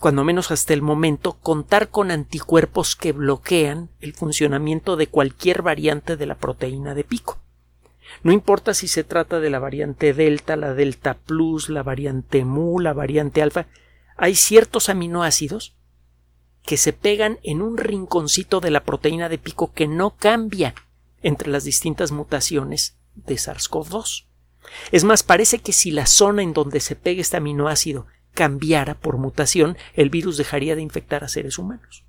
cuando 0.00 0.24
menos 0.24 0.50
hasta 0.50 0.72
el 0.72 0.80
momento, 0.80 1.34
contar 1.34 1.90
con 1.90 2.10
anticuerpos 2.10 2.96
que 2.96 3.12
bloquean 3.12 3.90
el 4.00 4.14
funcionamiento 4.14 4.96
de 4.96 5.08
cualquier 5.08 5.60
variante 5.60 6.16
de 6.16 6.24
la 6.24 6.36
proteína 6.36 6.94
de 6.94 7.04
pico. 7.04 7.38
No 8.22 8.32
importa 8.32 8.72
si 8.72 8.88
se 8.88 9.04
trata 9.04 9.40
de 9.40 9.50
la 9.50 9.58
variante 9.58 10.14
delta, 10.14 10.56
la 10.56 10.72
delta 10.72 11.18
plus, 11.18 11.68
la 11.68 11.82
variante 11.82 12.46
mu, 12.46 12.80
la 12.80 12.94
variante 12.94 13.42
alfa, 13.42 13.66
hay 14.16 14.36
ciertos 14.36 14.88
aminoácidos 14.88 15.76
que 16.62 16.78
se 16.78 16.94
pegan 16.94 17.38
en 17.42 17.60
un 17.60 17.76
rinconcito 17.76 18.60
de 18.60 18.70
la 18.70 18.84
proteína 18.84 19.28
de 19.28 19.36
pico 19.36 19.72
que 19.74 19.86
no 19.86 20.16
cambia 20.16 20.74
entre 21.22 21.50
las 21.50 21.64
distintas 21.64 22.10
mutaciones 22.10 22.96
de 23.14 23.34
SARS-CoV-2. 23.34 24.24
Es 24.92 25.04
más, 25.04 25.22
parece 25.22 25.58
que 25.58 25.74
si 25.74 25.90
la 25.90 26.06
zona 26.06 26.42
en 26.42 26.54
donde 26.54 26.80
se 26.80 26.96
pega 26.96 27.20
este 27.20 27.36
aminoácido 27.36 28.06
cambiara 28.40 28.94
por 28.94 29.18
mutación, 29.18 29.76
el 29.92 30.08
virus 30.08 30.38
dejaría 30.38 30.74
de 30.74 30.80
infectar 30.80 31.24
a 31.24 31.28
seres 31.28 31.58
humanos. 31.58 32.06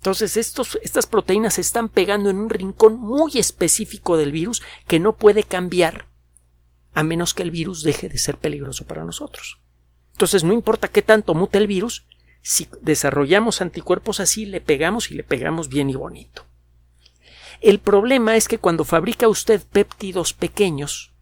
Entonces, 0.00 0.36
estos, 0.36 0.78
estas 0.82 1.06
proteínas 1.06 1.54
se 1.54 1.62
están 1.62 1.88
pegando 1.88 2.28
en 2.28 2.36
un 2.36 2.50
rincón 2.50 3.00
muy 3.00 3.38
específico 3.38 4.18
del 4.18 4.32
virus 4.32 4.62
que 4.86 5.00
no 5.00 5.16
puede 5.16 5.44
cambiar 5.44 6.08
a 6.92 7.02
menos 7.04 7.32
que 7.32 7.42
el 7.42 7.50
virus 7.50 7.82
deje 7.82 8.10
de 8.10 8.18
ser 8.18 8.36
peligroso 8.36 8.86
para 8.86 9.02
nosotros. 9.02 9.62
Entonces, 10.12 10.44
no 10.44 10.52
importa 10.52 10.88
qué 10.88 11.00
tanto 11.00 11.32
mute 11.32 11.56
el 11.56 11.66
virus, 11.66 12.04
si 12.42 12.68
desarrollamos 12.82 13.62
anticuerpos 13.62 14.20
así, 14.20 14.44
le 14.44 14.60
pegamos 14.60 15.10
y 15.10 15.14
le 15.14 15.24
pegamos 15.24 15.70
bien 15.70 15.88
y 15.88 15.94
bonito. 15.94 16.44
El 17.62 17.78
problema 17.78 18.36
es 18.36 18.46
que 18.46 18.58
cuando 18.58 18.84
fabrica 18.84 19.26
usted 19.26 19.62
péptidos 19.62 20.34
pequeños, 20.34 21.14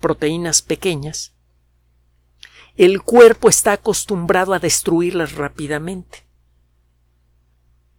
proteínas 0.00 0.62
pequeñas, 0.62 1.34
el 2.76 3.02
cuerpo 3.02 3.48
está 3.48 3.72
acostumbrado 3.72 4.54
a 4.54 4.58
destruirlas 4.58 5.34
rápidamente. 5.34 6.24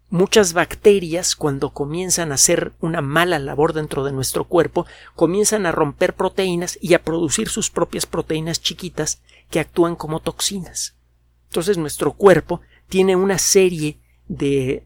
muchas 0.10 0.54
bacterias, 0.54 1.36
cuando 1.36 1.72
comienzan 1.72 2.32
a 2.32 2.36
hacer 2.36 2.74
una 2.82 3.02
mala 3.02 3.40
labor 3.40 3.74
dentro 3.74 4.04
de 4.04 4.12
nuestro 4.12 4.44
cuerpo, 4.44 4.86
comienzan 5.16 5.66
a 5.66 5.72
romper 5.72 6.14
proteínas 6.14 6.78
y 6.80 6.94
a 6.94 7.04
producir 7.04 7.50
sus 7.50 7.72
propias 7.72 8.06
proteínas 8.06 8.62
chiquitas 8.62 9.24
que 9.50 9.60
actúan 9.60 9.96
como 9.96 10.20
toxinas. 10.20 10.96
Entonces 11.50 11.80
nuestro 11.80 12.14
cuerpo 12.14 12.62
tiene 12.90 13.16
una 13.16 13.40
serie 13.40 13.98
de 14.28 14.84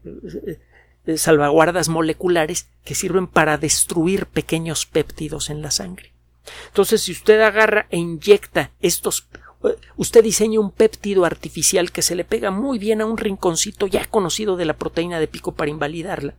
eh, 1.06 1.18
salvaguardas 1.18 1.90
moleculares 1.90 2.68
que 2.84 2.94
sirven 2.94 3.26
para 3.26 3.58
destruir 3.58 4.26
pequeños 4.26 4.86
péptidos 4.86 5.50
en 5.50 5.60
la 5.60 5.70
sangre. 5.70 6.12
Entonces, 6.68 7.02
si 7.02 7.12
usted 7.12 7.40
agarra 7.40 7.86
e 7.90 7.98
inyecta 7.98 8.72
estos 8.80 9.26
usted 9.96 10.22
diseña 10.22 10.60
un 10.60 10.70
péptido 10.70 11.24
artificial 11.24 11.90
que 11.90 12.02
se 12.02 12.14
le 12.14 12.24
pega 12.24 12.50
muy 12.50 12.78
bien 12.78 13.00
a 13.00 13.06
un 13.06 13.18
rinconcito 13.18 13.86
ya 13.86 14.04
conocido 14.06 14.56
de 14.56 14.64
la 14.64 14.76
proteína 14.76 15.18
de 15.18 15.28
pico 15.28 15.52
para 15.52 15.70
invalidarla 15.70 16.34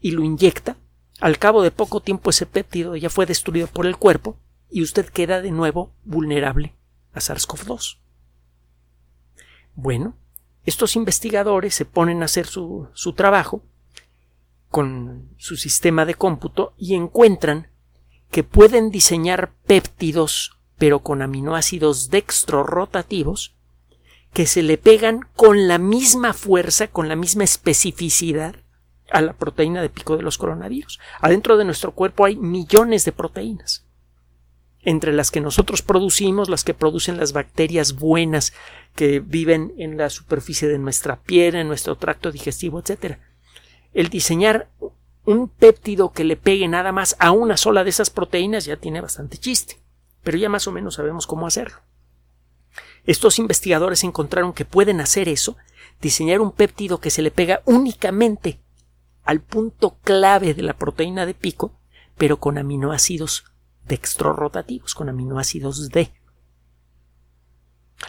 y 0.00 0.12
lo 0.12 0.24
inyecta, 0.24 0.76
al 1.20 1.38
cabo 1.38 1.62
de 1.62 1.70
poco 1.70 2.00
tiempo 2.00 2.30
ese 2.30 2.46
péptido 2.46 2.96
ya 2.96 3.10
fue 3.10 3.26
destruido 3.26 3.66
por 3.66 3.86
el 3.86 3.96
cuerpo 3.96 4.36
y 4.70 4.82
usted 4.82 5.06
queda 5.06 5.42
de 5.42 5.50
nuevo 5.50 5.92
vulnerable 6.04 6.74
a 7.12 7.20
SARS-CoV-2. 7.20 7.98
Bueno, 9.74 10.16
estos 10.64 10.96
investigadores 10.96 11.74
se 11.74 11.84
ponen 11.84 12.22
a 12.22 12.26
hacer 12.26 12.46
su, 12.46 12.88
su 12.94 13.12
trabajo 13.12 13.62
con 14.68 15.28
su 15.36 15.56
sistema 15.56 16.04
de 16.04 16.14
cómputo 16.14 16.74
y 16.78 16.94
encuentran 16.94 17.68
que 18.30 18.44
pueden 18.44 18.90
diseñar 18.90 19.52
péptidos 19.66 20.59
pero 20.80 21.00
con 21.00 21.20
aminoácidos 21.20 22.08
dextrorotativos 22.08 23.54
que 24.32 24.46
se 24.46 24.62
le 24.62 24.78
pegan 24.78 25.28
con 25.36 25.68
la 25.68 25.76
misma 25.76 26.32
fuerza, 26.32 26.88
con 26.88 27.06
la 27.06 27.16
misma 27.16 27.44
especificidad 27.44 28.56
a 29.10 29.20
la 29.20 29.34
proteína 29.34 29.82
de 29.82 29.90
pico 29.90 30.16
de 30.16 30.22
los 30.22 30.38
coronavirus. 30.38 30.98
Adentro 31.20 31.58
de 31.58 31.66
nuestro 31.66 31.92
cuerpo 31.92 32.24
hay 32.24 32.36
millones 32.36 33.04
de 33.04 33.12
proteínas, 33.12 33.84
entre 34.80 35.12
las 35.12 35.30
que 35.30 35.42
nosotros 35.42 35.82
producimos, 35.82 36.48
las 36.48 36.64
que 36.64 36.72
producen 36.72 37.18
las 37.18 37.34
bacterias 37.34 37.96
buenas 37.96 38.54
que 38.94 39.20
viven 39.20 39.74
en 39.76 39.98
la 39.98 40.08
superficie 40.08 40.66
de 40.66 40.78
nuestra 40.78 41.20
piel, 41.20 41.56
en 41.56 41.68
nuestro 41.68 41.96
tracto 41.96 42.32
digestivo, 42.32 42.80
etc. 42.80 43.18
El 43.92 44.08
diseñar 44.08 44.70
un 45.26 45.50
péptido 45.50 46.12
que 46.12 46.24
le 46.24 46.38
pegue 46.38 46.68
nada 46.68 46.90
más 46.90 47.16
a 47.18 47.32
una 47.32 47.58
sola 47.58 47.84
de 47.84 47.90
esas 47.90 48.08
proteínas 48.08 48.64
ya 48.64 48.78
tiene 48.78 49.02
bastante 49.02 49.36
chiste 49.36 49.79
pero 50.22 50.38
ya 50.38 50.48
más 50.48 50.66
o 50.66 50.72
menos 50.72 50.94
sabemos 50.94 51.26
cómo 51.26 51.46
hacerlo. 51.46 51.78
Estos 53.04 53.38
investigadores 53.38 54.04
encontraron 54.04 54.52
que 54.52 54.64
pueden 54.64 55.00
hacer 55.00 55.28
eso, 55.28 55.56
diseñar 56.00 56.40
un 56.40 56.52
péptido 56.52 57.00
que 57.00 57.10
se 57.10 57.22
le 57.22 57.30
pega 57.30 57.62
únicamente 57.64 58.60
al 59.24 59.40
punto 59.40 59.96
clave 60.02 60.54
de 60.54 60.62
la 60.62 60.74
proteína 60.74 61.26
de 61.26 61.34
pico, 61.34 61.72
pero 62.16 62.38
con 62.38 62.58
aminoácidos 62.58 63.44
dextrorotativos, 63.86 64.94
con 64.94 65.08
aminoácidos 65.08 65.88
D. 65.88 66.12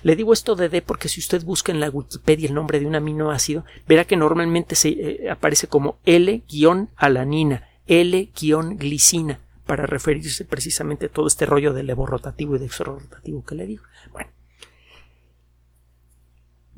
Le 0.03 0.15
digo 0.15 0.33
esto 0.33 0.55
de 0.55 0.69
D 0.69 0.81
porque 0.81 1.09
si 1.09 1.19
usted 1.19 1.43
busca 1.43 1.71
en 1.71 1.79
la 1.79 1.89
Wikipedia 1.89 2.47
el 2.47 2.53
nombre 2.53 2.79
de 2.79 2.85
un 2.85 2.95
aminoácido, 2.95 3.65
verá 3.87 4.05
que 4.05 4.15
normalmente 4.15 4.75
se 4.75 4.89
eh, 4.89 5.29
aparece 5.29 5.67
como 5.67 5.99
L-alanina, 6.05 7.69
L-glicina 7.87 9.39
para 9.65 9.85
referirse 9.85 10.45
precisamente 10.45 11.05
a 11.05 11.09
todo 11.09 11.27
este 11.27 11.45
rollo 11.45 11.73
de 11.73 11.83
levo 11.83 12.05
rotativo 12.05 12.55
y 12.55 12.59
de 12.59 12.67
rotativo 12.67 13.43
que 13.43 13.55
le 13.55 13.67
digo. 13.67 13.83
Bueno. 14.11 14.31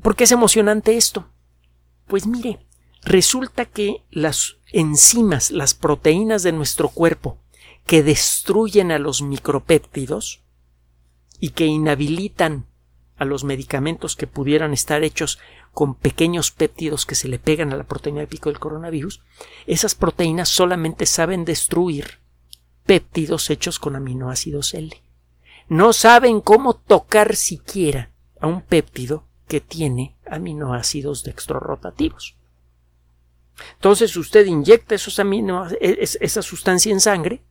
¿Por 0.02 0.16
qué 0.16 0.24
es 0.24 0.32
emocionante 0.32 0.96
esto? 0.96 1.28
Pues 2.06 2.26
mire, 2.26 2.66
resulta 3.02 3.64
que 3.64 4.04
las 4.10 4.58
enzimas, 4.72 5.50
las 5.50 5.74
proteínas 5.74 6.42
de 6.42 6.52
nuestro 6.52 6.88
cuerpo 6.88 7.38
que 7.86 8.02
destruyen 8.02 8.92
a 8.92 8.98
los 8.98 9.22
micropéptidos 9.22 10.42
y 11.40 11.50
que 11.50 11.66
inhabilitan 11.66 12.66
a 13.16 13.24
los 13.24 13.44
medicamentos 13.44 14.16
que 14.16 14.26
pudieran 14.26 14.72
estar 14.72 15.04
hechos 15.04 15.38
con 15.72 15.94
pequeños 15.94 16.50
péptidos 16.50 17.06
que 17.06 17.14
se 17.14 17.28
le 17.28 17.38
pegan 17.38 17.72
a 17.72 17.76
la 17.76 17.84
proteína 17.84 18.20
de 18.20 18.26
pico 18.26 18.48
del 18.48 18.58
coronavirus, 18.58 19.22
esas 19.66 19.94
proteínas 19.94 20.48
solamente 20.48 21.06
saben 21.06 21.44
destruir 21.44 22.23
péptidos 22.84 23.50
hechos 23.50 23.78
con 23.78 23.96
aminoácidos 23.96 24.74
L. 24.74 25.02
No 25.68 25.92
saben 25.92 26.40
cómo 26.40 26.74
tocar 26.74 27.36
siquiera 27.36 28.10
a 28.40 28.46
un 28.46 28.60
péptido 28.60 29.26
que 29.48 29.60
tiene 29.60 30.16
aminoácidos 30.26 31.24
dextrorotativos. 31.24 32.36
Entonces 33.74 34.16
usted 34.16 34.46
inyecta 34.46 34.94
esos 34.94 35.20
esa 35.80 36.42
sustancia 36.42 36.92
en 36.92 37.00
sangre 37.00 37.42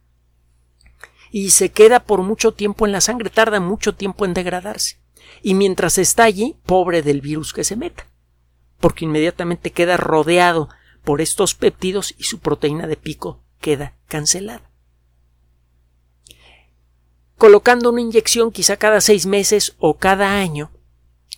y 1.31 1.51
se 1.51 1.71
queda 1.71 2.01
por 2.01 2.21
mucho 2.21 2.51
tiempo 2.51 2.85
en 2.85 2.91
la 2.91 3.01
sangre, 3.01 3.29
tarda 3.29 3.59
mucho 3.59 3.95
tiempo 3.95 4.25
en 4.25 4.33
degradarse. 4.33 4.99
Y 5.41 5.55
mientras 5.55 5.97
está 5.97 6.25
allí, 6.25 6.57
pobre 6.65 7.01
del 7.01 7.21
virus 7.21 7.53
que 7.53 7.63
se 7.63 7.75
meta, 7.75 8.07
porque 8.79 9.05
inmediatamente 9.05 9.71
queda 9.71 9.97
rodeado 9.97 10.69
por 11.03 11.21
estos 11.21 11.55
péptidos 11.55 12.13
y 12.17 12.25
su 12.25 12.39
proteína 12.39 12.85
de 12.85 12.97
pico 12.97 13.41
queda 13.59 13.95
cancelada 14.07 14.72
colocando 17.43 17.89
una 17.89 17.99
inyección 17.99 18.51
quizá 18.51 18.77
cada 18.77 19.01
seis 19.01 19.25
meses 19.25 19.75
o 19.77 19.95
cada 19.95 20.39
año, 20.39 20.71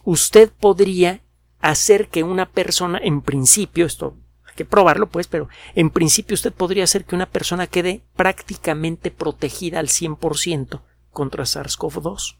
usted 0.04 0.52
podría 0.52 1.24
hacer 1.62 2.10
que 2.10 2.22
una 2.22 2.48
persona, 2.48 3.00
en 3.02 3.24
principio, 3.24 3.88
esto 3.88 4.16
hay 4.44 4.54
que 4.54 4.66
probarlo 4.66 5.08
pues, 5.10 5.26
pero 5.26 5.50
en 5.74 5.90
principio 5.90 6.36
usted 6.36 6.54
podría 6.54 6.84
hacer 6.84 7.06
que 7.06 7.16
una 7.16 7.26
persona 7.26 7.66
quede 7.66 8.04
prácticamente 8.16 9.10
protegida 9.10 9.80
al 9.80 9.88
100% 9.88 10.82
contra 11.10 11.44
SARS-CoV-2. 11.44 12.38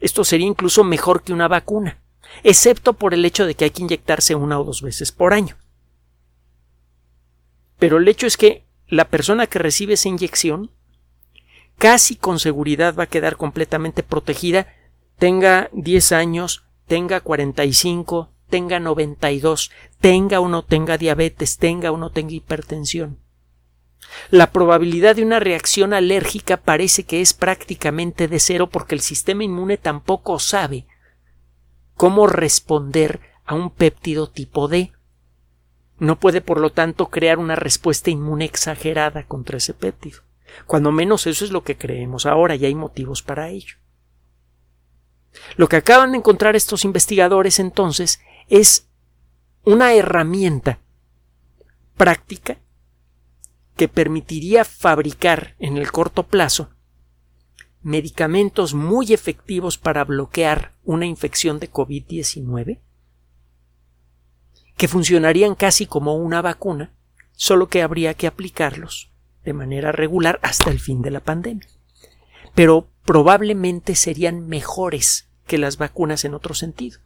Esto 0.00 0.24
sería 0.24 0.48
incluso 0.48 0.82
mejor 0.82 1.22
que 1.22 1.32
una 1.32 1.46
vacuna, 1.46 2.02
excepto 2.42 2.94
por 2.94 3.14
el 3.14 3.24
hecho 3.24 3.46
de 3.46 3.54
que 3.54 3.66
hay 3.66 3.70
que 3.70 3.82
inyectarse 3.82 4.34
una 4.34 4.58
o 4.58 4.64
dos 4.64 4.82
veces 4.82 5.12
por 5.12 5.34
año. 5.34 5.56
Pero 7.78 7.98
el 7.98 8.08
hecho 8.08 8.26
es 8.26 8.36
que 8.36 8.66
la 8.88 9.04
persona 9.04 9.46
que 9.46 9.60
recibe 9.60 9.94
esa 9.94 10.08
inyección 10.08 10.72
casi 11.78 12.16
con 12.16 12.38
seguridad 12.38 12.94
va 12.94 13.04
a 13.04 13.08
quedar 13.08 13.36
completamente 13.36 14.02
protegida, 14.02 14.66
tenga 15.18 15.68
10 15.72 16.12
años, 16.12 16.64
tenga 16.86 17.20
45, 17.20 18.30
tenga 18.48 18.80
92, 18.80 19.70
tenga 20.00 20.40
o 20.40 20.48
no 20.48 20.62
tenga 20.64 20.98
diabetes, 20.98 21.58
tenga 21.58 21.90
o 21.90 21.96
no 21.96 22.10
tenga 22.10 22.32
hipertensión. 22.32 23.18
La 24.30 24.52
probabilidad 24.52 25.16
de 25.16 25.24
una 25.24 25.40
reacción 25.40 25.92
alérgica 25.92 26.58
parece 26.58 27.04
que 27.04 27.20
es 27.20 27.32
prácticamente 27.32 28.28
de 28.28 28.38
cero 28.38 28.68
porque 28.68 28.94
el 28.94 29.00
sistema 29.00 29.44
inmune 29.44 29.76
tampoco 29.76 30.38
sabe 30.38 30.86
cómo 31.96 32.26
responder 32.26 33.20
a 33.44 33.54
un 33.54 33.70
péptido 33.70 34.28
tipo 34.28 34.68
D. 34.68 34.92
No 35.98 36.18
puede, 36.18 36.40
por 36.40 36.58
lo 36.58 36.70
tanto, 36.70 37.08
crear 37.08 37.38
una 37.38 37.56
respuesta 37.56 38.10
inmune 38.10 38.44
exagerada 38.44 39.24
contra 39.24 39.58
ese 39.58 39.74
péptido. 39.74 40.23
Cuando 40.66 40.92
menos 40.92 41.26
eso 41.26 41.44
es 41.44 41.50
lo 41.50 41.64
que 41.64 41.76
creemos 41.76 42.26
ahora 42.26 42.54
y 42.54 42.64
hay 42.64 42.74
motivos 42.74 43.22
para 43.22 43.48
ello. 43.48 43.76
Lo 45.56 45.68
que 45.68 45.76
acaban 45.76 46.12
de 46.12 46.18
encontrar 46.18 46.56
estos 46.56 46.84
investigadores 46.84 47.58
entonces 47.58 48.20
es 48.48 48.88
una 49.64 49.94
herramienta 49.94 50.78
práctica 51.96 52.58
que 53.76 53.88
permitiría 53.88 54.64
fabricar 54.64 55.56
en 55.58 55.76
el 55.76 55.90
corto 55.90 56.24
plazo 56.24 56.70
medicamentos 57.82 58.72
muy 58.72 59.12
efectivos 59.12 59.76
para 59.76 60.04
bloquear 60.04 60.72
una 60.84 61.06
infección 61.06 61.58
de 61.58 61.70
COVID-19 61.70 62.80
que 64.76 64.88
funcionarían 64.88 65.54
casi 65.54 65.86
como 65.86 66.16
una 66.16 66.42
vacuna, 66.42 66.94
solo 67.32 67.68
que 67.68 67.82
habría 67.82 68.14
que 68.14 68.26
aplicarlos 68.26 69.13
de 69.44 69.52
manera 69.52 69.92
regular 69.92 70.38
hasta 70.42 70.70
el 70.70 70.80
fin 70.80 71.02
de 71.02 71.10
la 71.10 71.20
pandemia. 71.20 71.68
Pero 72.54 72.88
probablemente 73.04 73.94
serían 73.94 74.48
mejores 74.48 75.28
que 75.46 75.58
las 75.58 75.76
vacunas 75.76 76.24
en 76.24 76.34
otro 76.34 76.54
sentido. 76.54 77.00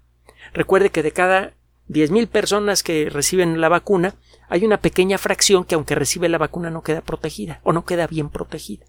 Recuerde 0.53 0.91
que 0.91 1.03
de 1.03 1.13
cada 1.13 1.53
10.000 1.89 2.29
personas 2.29 2.83
que 2.83 3.09
reciben 3.11 3.61
la 3.61 3.69
vacuna, 3.69 4.15
hay 4.49 4.65
una 4.65 4.81
pequeña 4.81 5.19
fracción 5.19 5.65
que 5.65 5.75
aunque 5.75 5.95
recibe 5.95 6.29
la 6.29 6.39
vacuna 6.39 6.71
no 6.71 6.83
queda 6.83 7.01
protegida 7.01 7.61
o 7.65 7.73
no 7.73 7.85
queda 7.85 8.07
bien 8.07 8.29
protegida. 8.29 8.87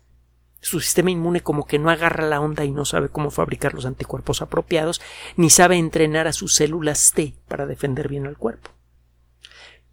Su 0.62 0.82
sistema 0.82 1.10
inmune 1.10 1.42
como 1.42 1.66
que 1.66 1.80
no 1.80 1.90
agarra 1.90 2.28
la 2.28 2.42
onda 2.42 2.66
y 2.66 2.72
no 2.72 2.84
sabe 2.84 3.08
cómo 3.08 3.32
fabricar 3.32 3.74
los 3.74 3.86
anticuerpos 3.86 4.42
apropiados, 4.42 5.02
ni 5.38 5.50
sabe 5.50 5.78
entrenar 5.78 6.28
a 6.28 6.34
sus 6.34 6.56
células 6.56 7.14
T 7.14 7.36
para 7.48 7.66
defender 7.66 8.10
bien 8.10 8.28
al 8.28 8.38
cuerpo. 8.38 8.72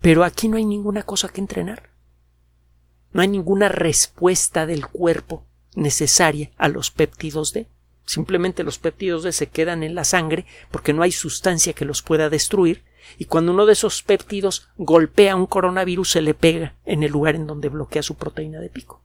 Pero 0.01 0.25
aquí 0.25 0.49
no 0.49 0.57
hay 0.57 0.65
ninguna 0.65 1.05
cosa 1.05 1.29
que 1.29 1.41
entrenar. 1.41 1.91
No 3.17 3.23
hay 3.23 3.29
ninguna 3.29 3.71
respuesta 3.71 4.67
del 4.67 4.87
cuerpo 4.87 5.47
necesaria 5.75 6.51
a 6.59 6.69
los 6.69 6.91
péptidos 6.91 7.55
D. 7.55 7.67
Simplemente 8.05 8.63
los 8.63 8.79
péptidos 8.79 9.23
D 9.23 9.33
se 9.33 9.47
quedan 9.47 9.83
en 9.83 9.95
la 9.95 10.05
sangre 10.05 10.45
porque 10.71 10.93
no 10.93 11.01
hay 11.01 11.13
sustancia 11.13 11.73
que 11.73 11.87
los 11.87 12.03
pueda 12.03 12.29
destruir 12.29 12.85
y 13.17 13.25
cuando 13.25 13.53
uno 13.53 13.65
de 13.65 13.73
esos 13.73 14.03
péptidos 14.03 14.69
golpea 14.77 15.35
un 15.35 15.47
coronavirus 15.47 16.11
se 16.11 16.21
le 16.21 16.35
pega 16.35 16.75
en 16.85 17.05
el 17.05 17.13
lugar 17.13 17.37
en 17.37 17.47
donde 17.47 17.71
bloquea 17.71 18.03
su 18.03 18.17
proteína 18.17 18.61
de 18.61 18.69
pico. 18.69 19.03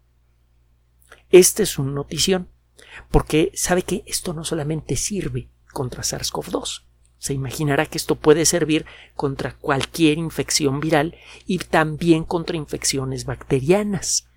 Este 1.30 1.63
es 1.63 1.80
un 1.80 1.95
notición, 1.95 2.50
porque 3.12 3.54
sabe 3.56 3.84
que 3.84 4.04
esto 4.08 4.34
no 4.34 4.43
solamente 4.43 4.97
sirve 4.97 5.47
contra 5.71 6.04
SARS-CoV-2, 6.04 6.82
se 7.22 7.36
imaginará 7.36 7.86
que 7.86 8.00
esto 8.00 8.16
puede 8.16 8.46
servir 8.48 8.88
contra 9.14 9.54
cualquier 9.54 10.18
infección 10.18 10.80
viral 10.80 11.16
y 11.46 11.60
también 11.60 12.24
contra 12.24 12.58
infecciones 12.58 13.26
bacterianas. 13.26 14.28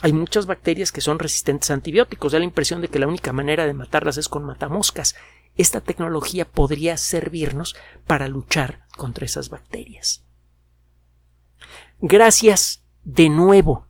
Hay 0.00 0.12
muchas 0.12 0.46
bacterias 0.46 0.92
que 0.92 1.00
son 1.00 1.18
resistentes 1.18 1.72
a 1.72 1.74
antibióticos. 1.74 2.30
Da 2.30 2.38
la 2.38 2.44
impresión 2.44 2.82
de 2.82 2.86
que 2.86 3.00
la 3.00 3.08
única 3.08 3.32
manera 3.32 3.66
de 3.66 3.74
matarlas 3.74 4.16
es 4.16 4.28
con 4.28 4.44
matamoscas. 4.44 5.16
Esta 5.56 5.80
tecnología 5.80 6.44
podría 6.44 6.96
servirnos 6.98 7.74
para 8.06 8.28
luchar 8.28 8.86
contra 8.96 9.24
esas 9.24 9.48
bacterias. 9.50 10.24
Gracias 12.00 12.84
de 13.02 13.28
nuevo 13.28 13.88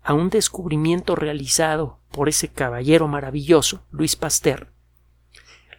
a 0.00 0.14
un 0.14 0.30
descubrimiento 0.30 1.16
realizado 1.16 1.98
por 2.12 2.28
ese 2.28 2.46
caballero 2.46 3.08
maravilloso, 3.08 3.84
Luis 3.90 4.14
Pasteur, 4.14 4.69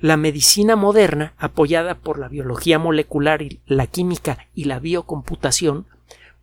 la 0.01 0.17
medicina 0.17 0.75
moderna, 0.75 1.33
apoyada 1.37 1.95
por 1.95 2.17
la 2.19 2.27
biología 2.27 2.79
molecular, 2.79 3.41
y 3.43 3.61
la 3.67 3.87
química 3.87 4.47
y 4.55 4.65
la 4.65 4.79
biocomputación, 4.79 5.85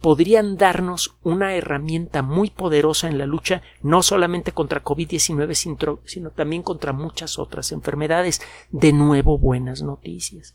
podrían 0.01 0.57
darnos 0.57 1.17
una 1.25 1.55
herramienta 1.55 2.23
muy 2.23 2.51
poderosa 2.51 3.09
en 3.09 3.19
la 3.19 3.27
lucha 3.27 3.63
no 3.83 4.05
solamente 4.05 4.53
contra 4.53 4.85
COVID-19, 4.85 5.99
sino 6.05 6.31
también 6.31 6.63
contra 6.63 6.93
muchas 6.93 7.37
otras 7.39 7.73
enfermedades. 7.73 8.41
De 8.71 8.93
nuevo, 8.93 9.39
buenas 9.39 9.83
noticias. 9.83 10.55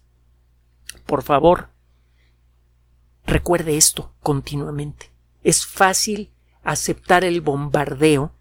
Por 1.06 1.24
favor, 1.24 1.70
recuerde 3.26 3.76
esto 3.76 4.14
continuamente. 4.22 5.12
Es 5.44 5.66
fácil 5.66 6.32
aceptar 6.64 7.26
el 7.26 7.42
bombardeo 7.42 8.32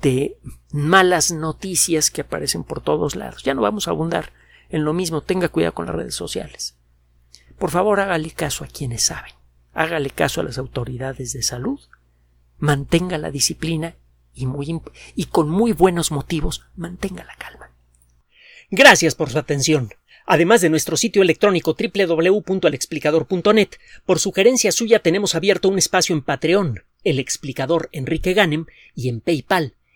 de 0.00 0.38
malas 0.70 1.32
noticias 1.32 2.10
que 2.10 2.22
aparecen 2.22 2.64
por 2.64 2.80
todos 2.80 3.16
lados. 3.16 3.42
Ya 3.42 3.54
no 3.54 3.62
vamos 3.62 3.88
a 3.88 3.90
abundar 3.90 4.32
en 4.70 4.84
lo 4.84 4.92
mismo. 4.92 5.20
Tenga 5.20 5.48
cuidado 5.48 5.74
con 5.74 5.86
las 5.86 5.94
redes 5.94 6.14
sociales. 6.14 6.76
Por 7.58 7.70
favor, 7.70 8.00
hágale 8.00 8.30
caso 8.30 8.64
a 8.64 8.68
quienes 8.68 9.02
saben 9.02 9.34
hágale 9.72 10.10
caso 10.10 10.40
a 10.40 10.44
las 10.44 10.58
autoridades 10.58 11.32
de 11.32 11.42
salud, 11.42 11.80
mantenga 12.58 13.18
la 13.18 13.30
disciplina 13.30 13.96
y, 14.34 14.46
con 15.26 15.50
muy 15.50 15.72
buenos 15.72 16.10
motivos 16.10 16.64
mantenga 16.74 17.24
la 17.24 17.36
calma. 17.36 17.70
Gracias 18.70 19.14
por 19.14 19.30
su 19.30 19.38
atención. 19.38 19.90
Además 20.24 20.60
de 20.60 20.70
nuestro 20.70 20.96
sitio 20.96 21.20
electrónico 21.22 21.76
www.alexplicador.net, 21.76 23.68
por 24.06 24.20
sugerencia 24.20 24.70
suya 24.70 25.00
tenemos 25.00 25.34
abierto 25.34 25.68
un 25.68 25.78
espacio 25.78 26.14
en 26.14 26.22
Patreon, 26.22 26.84
el 27.02 27.18
explicador 27.18 27.88
Enrique 27.92 28.32
Ganem, 28.32 28.66
y 28.94 29.08
en 29.08 29.20
PayPal, 29.20 29.74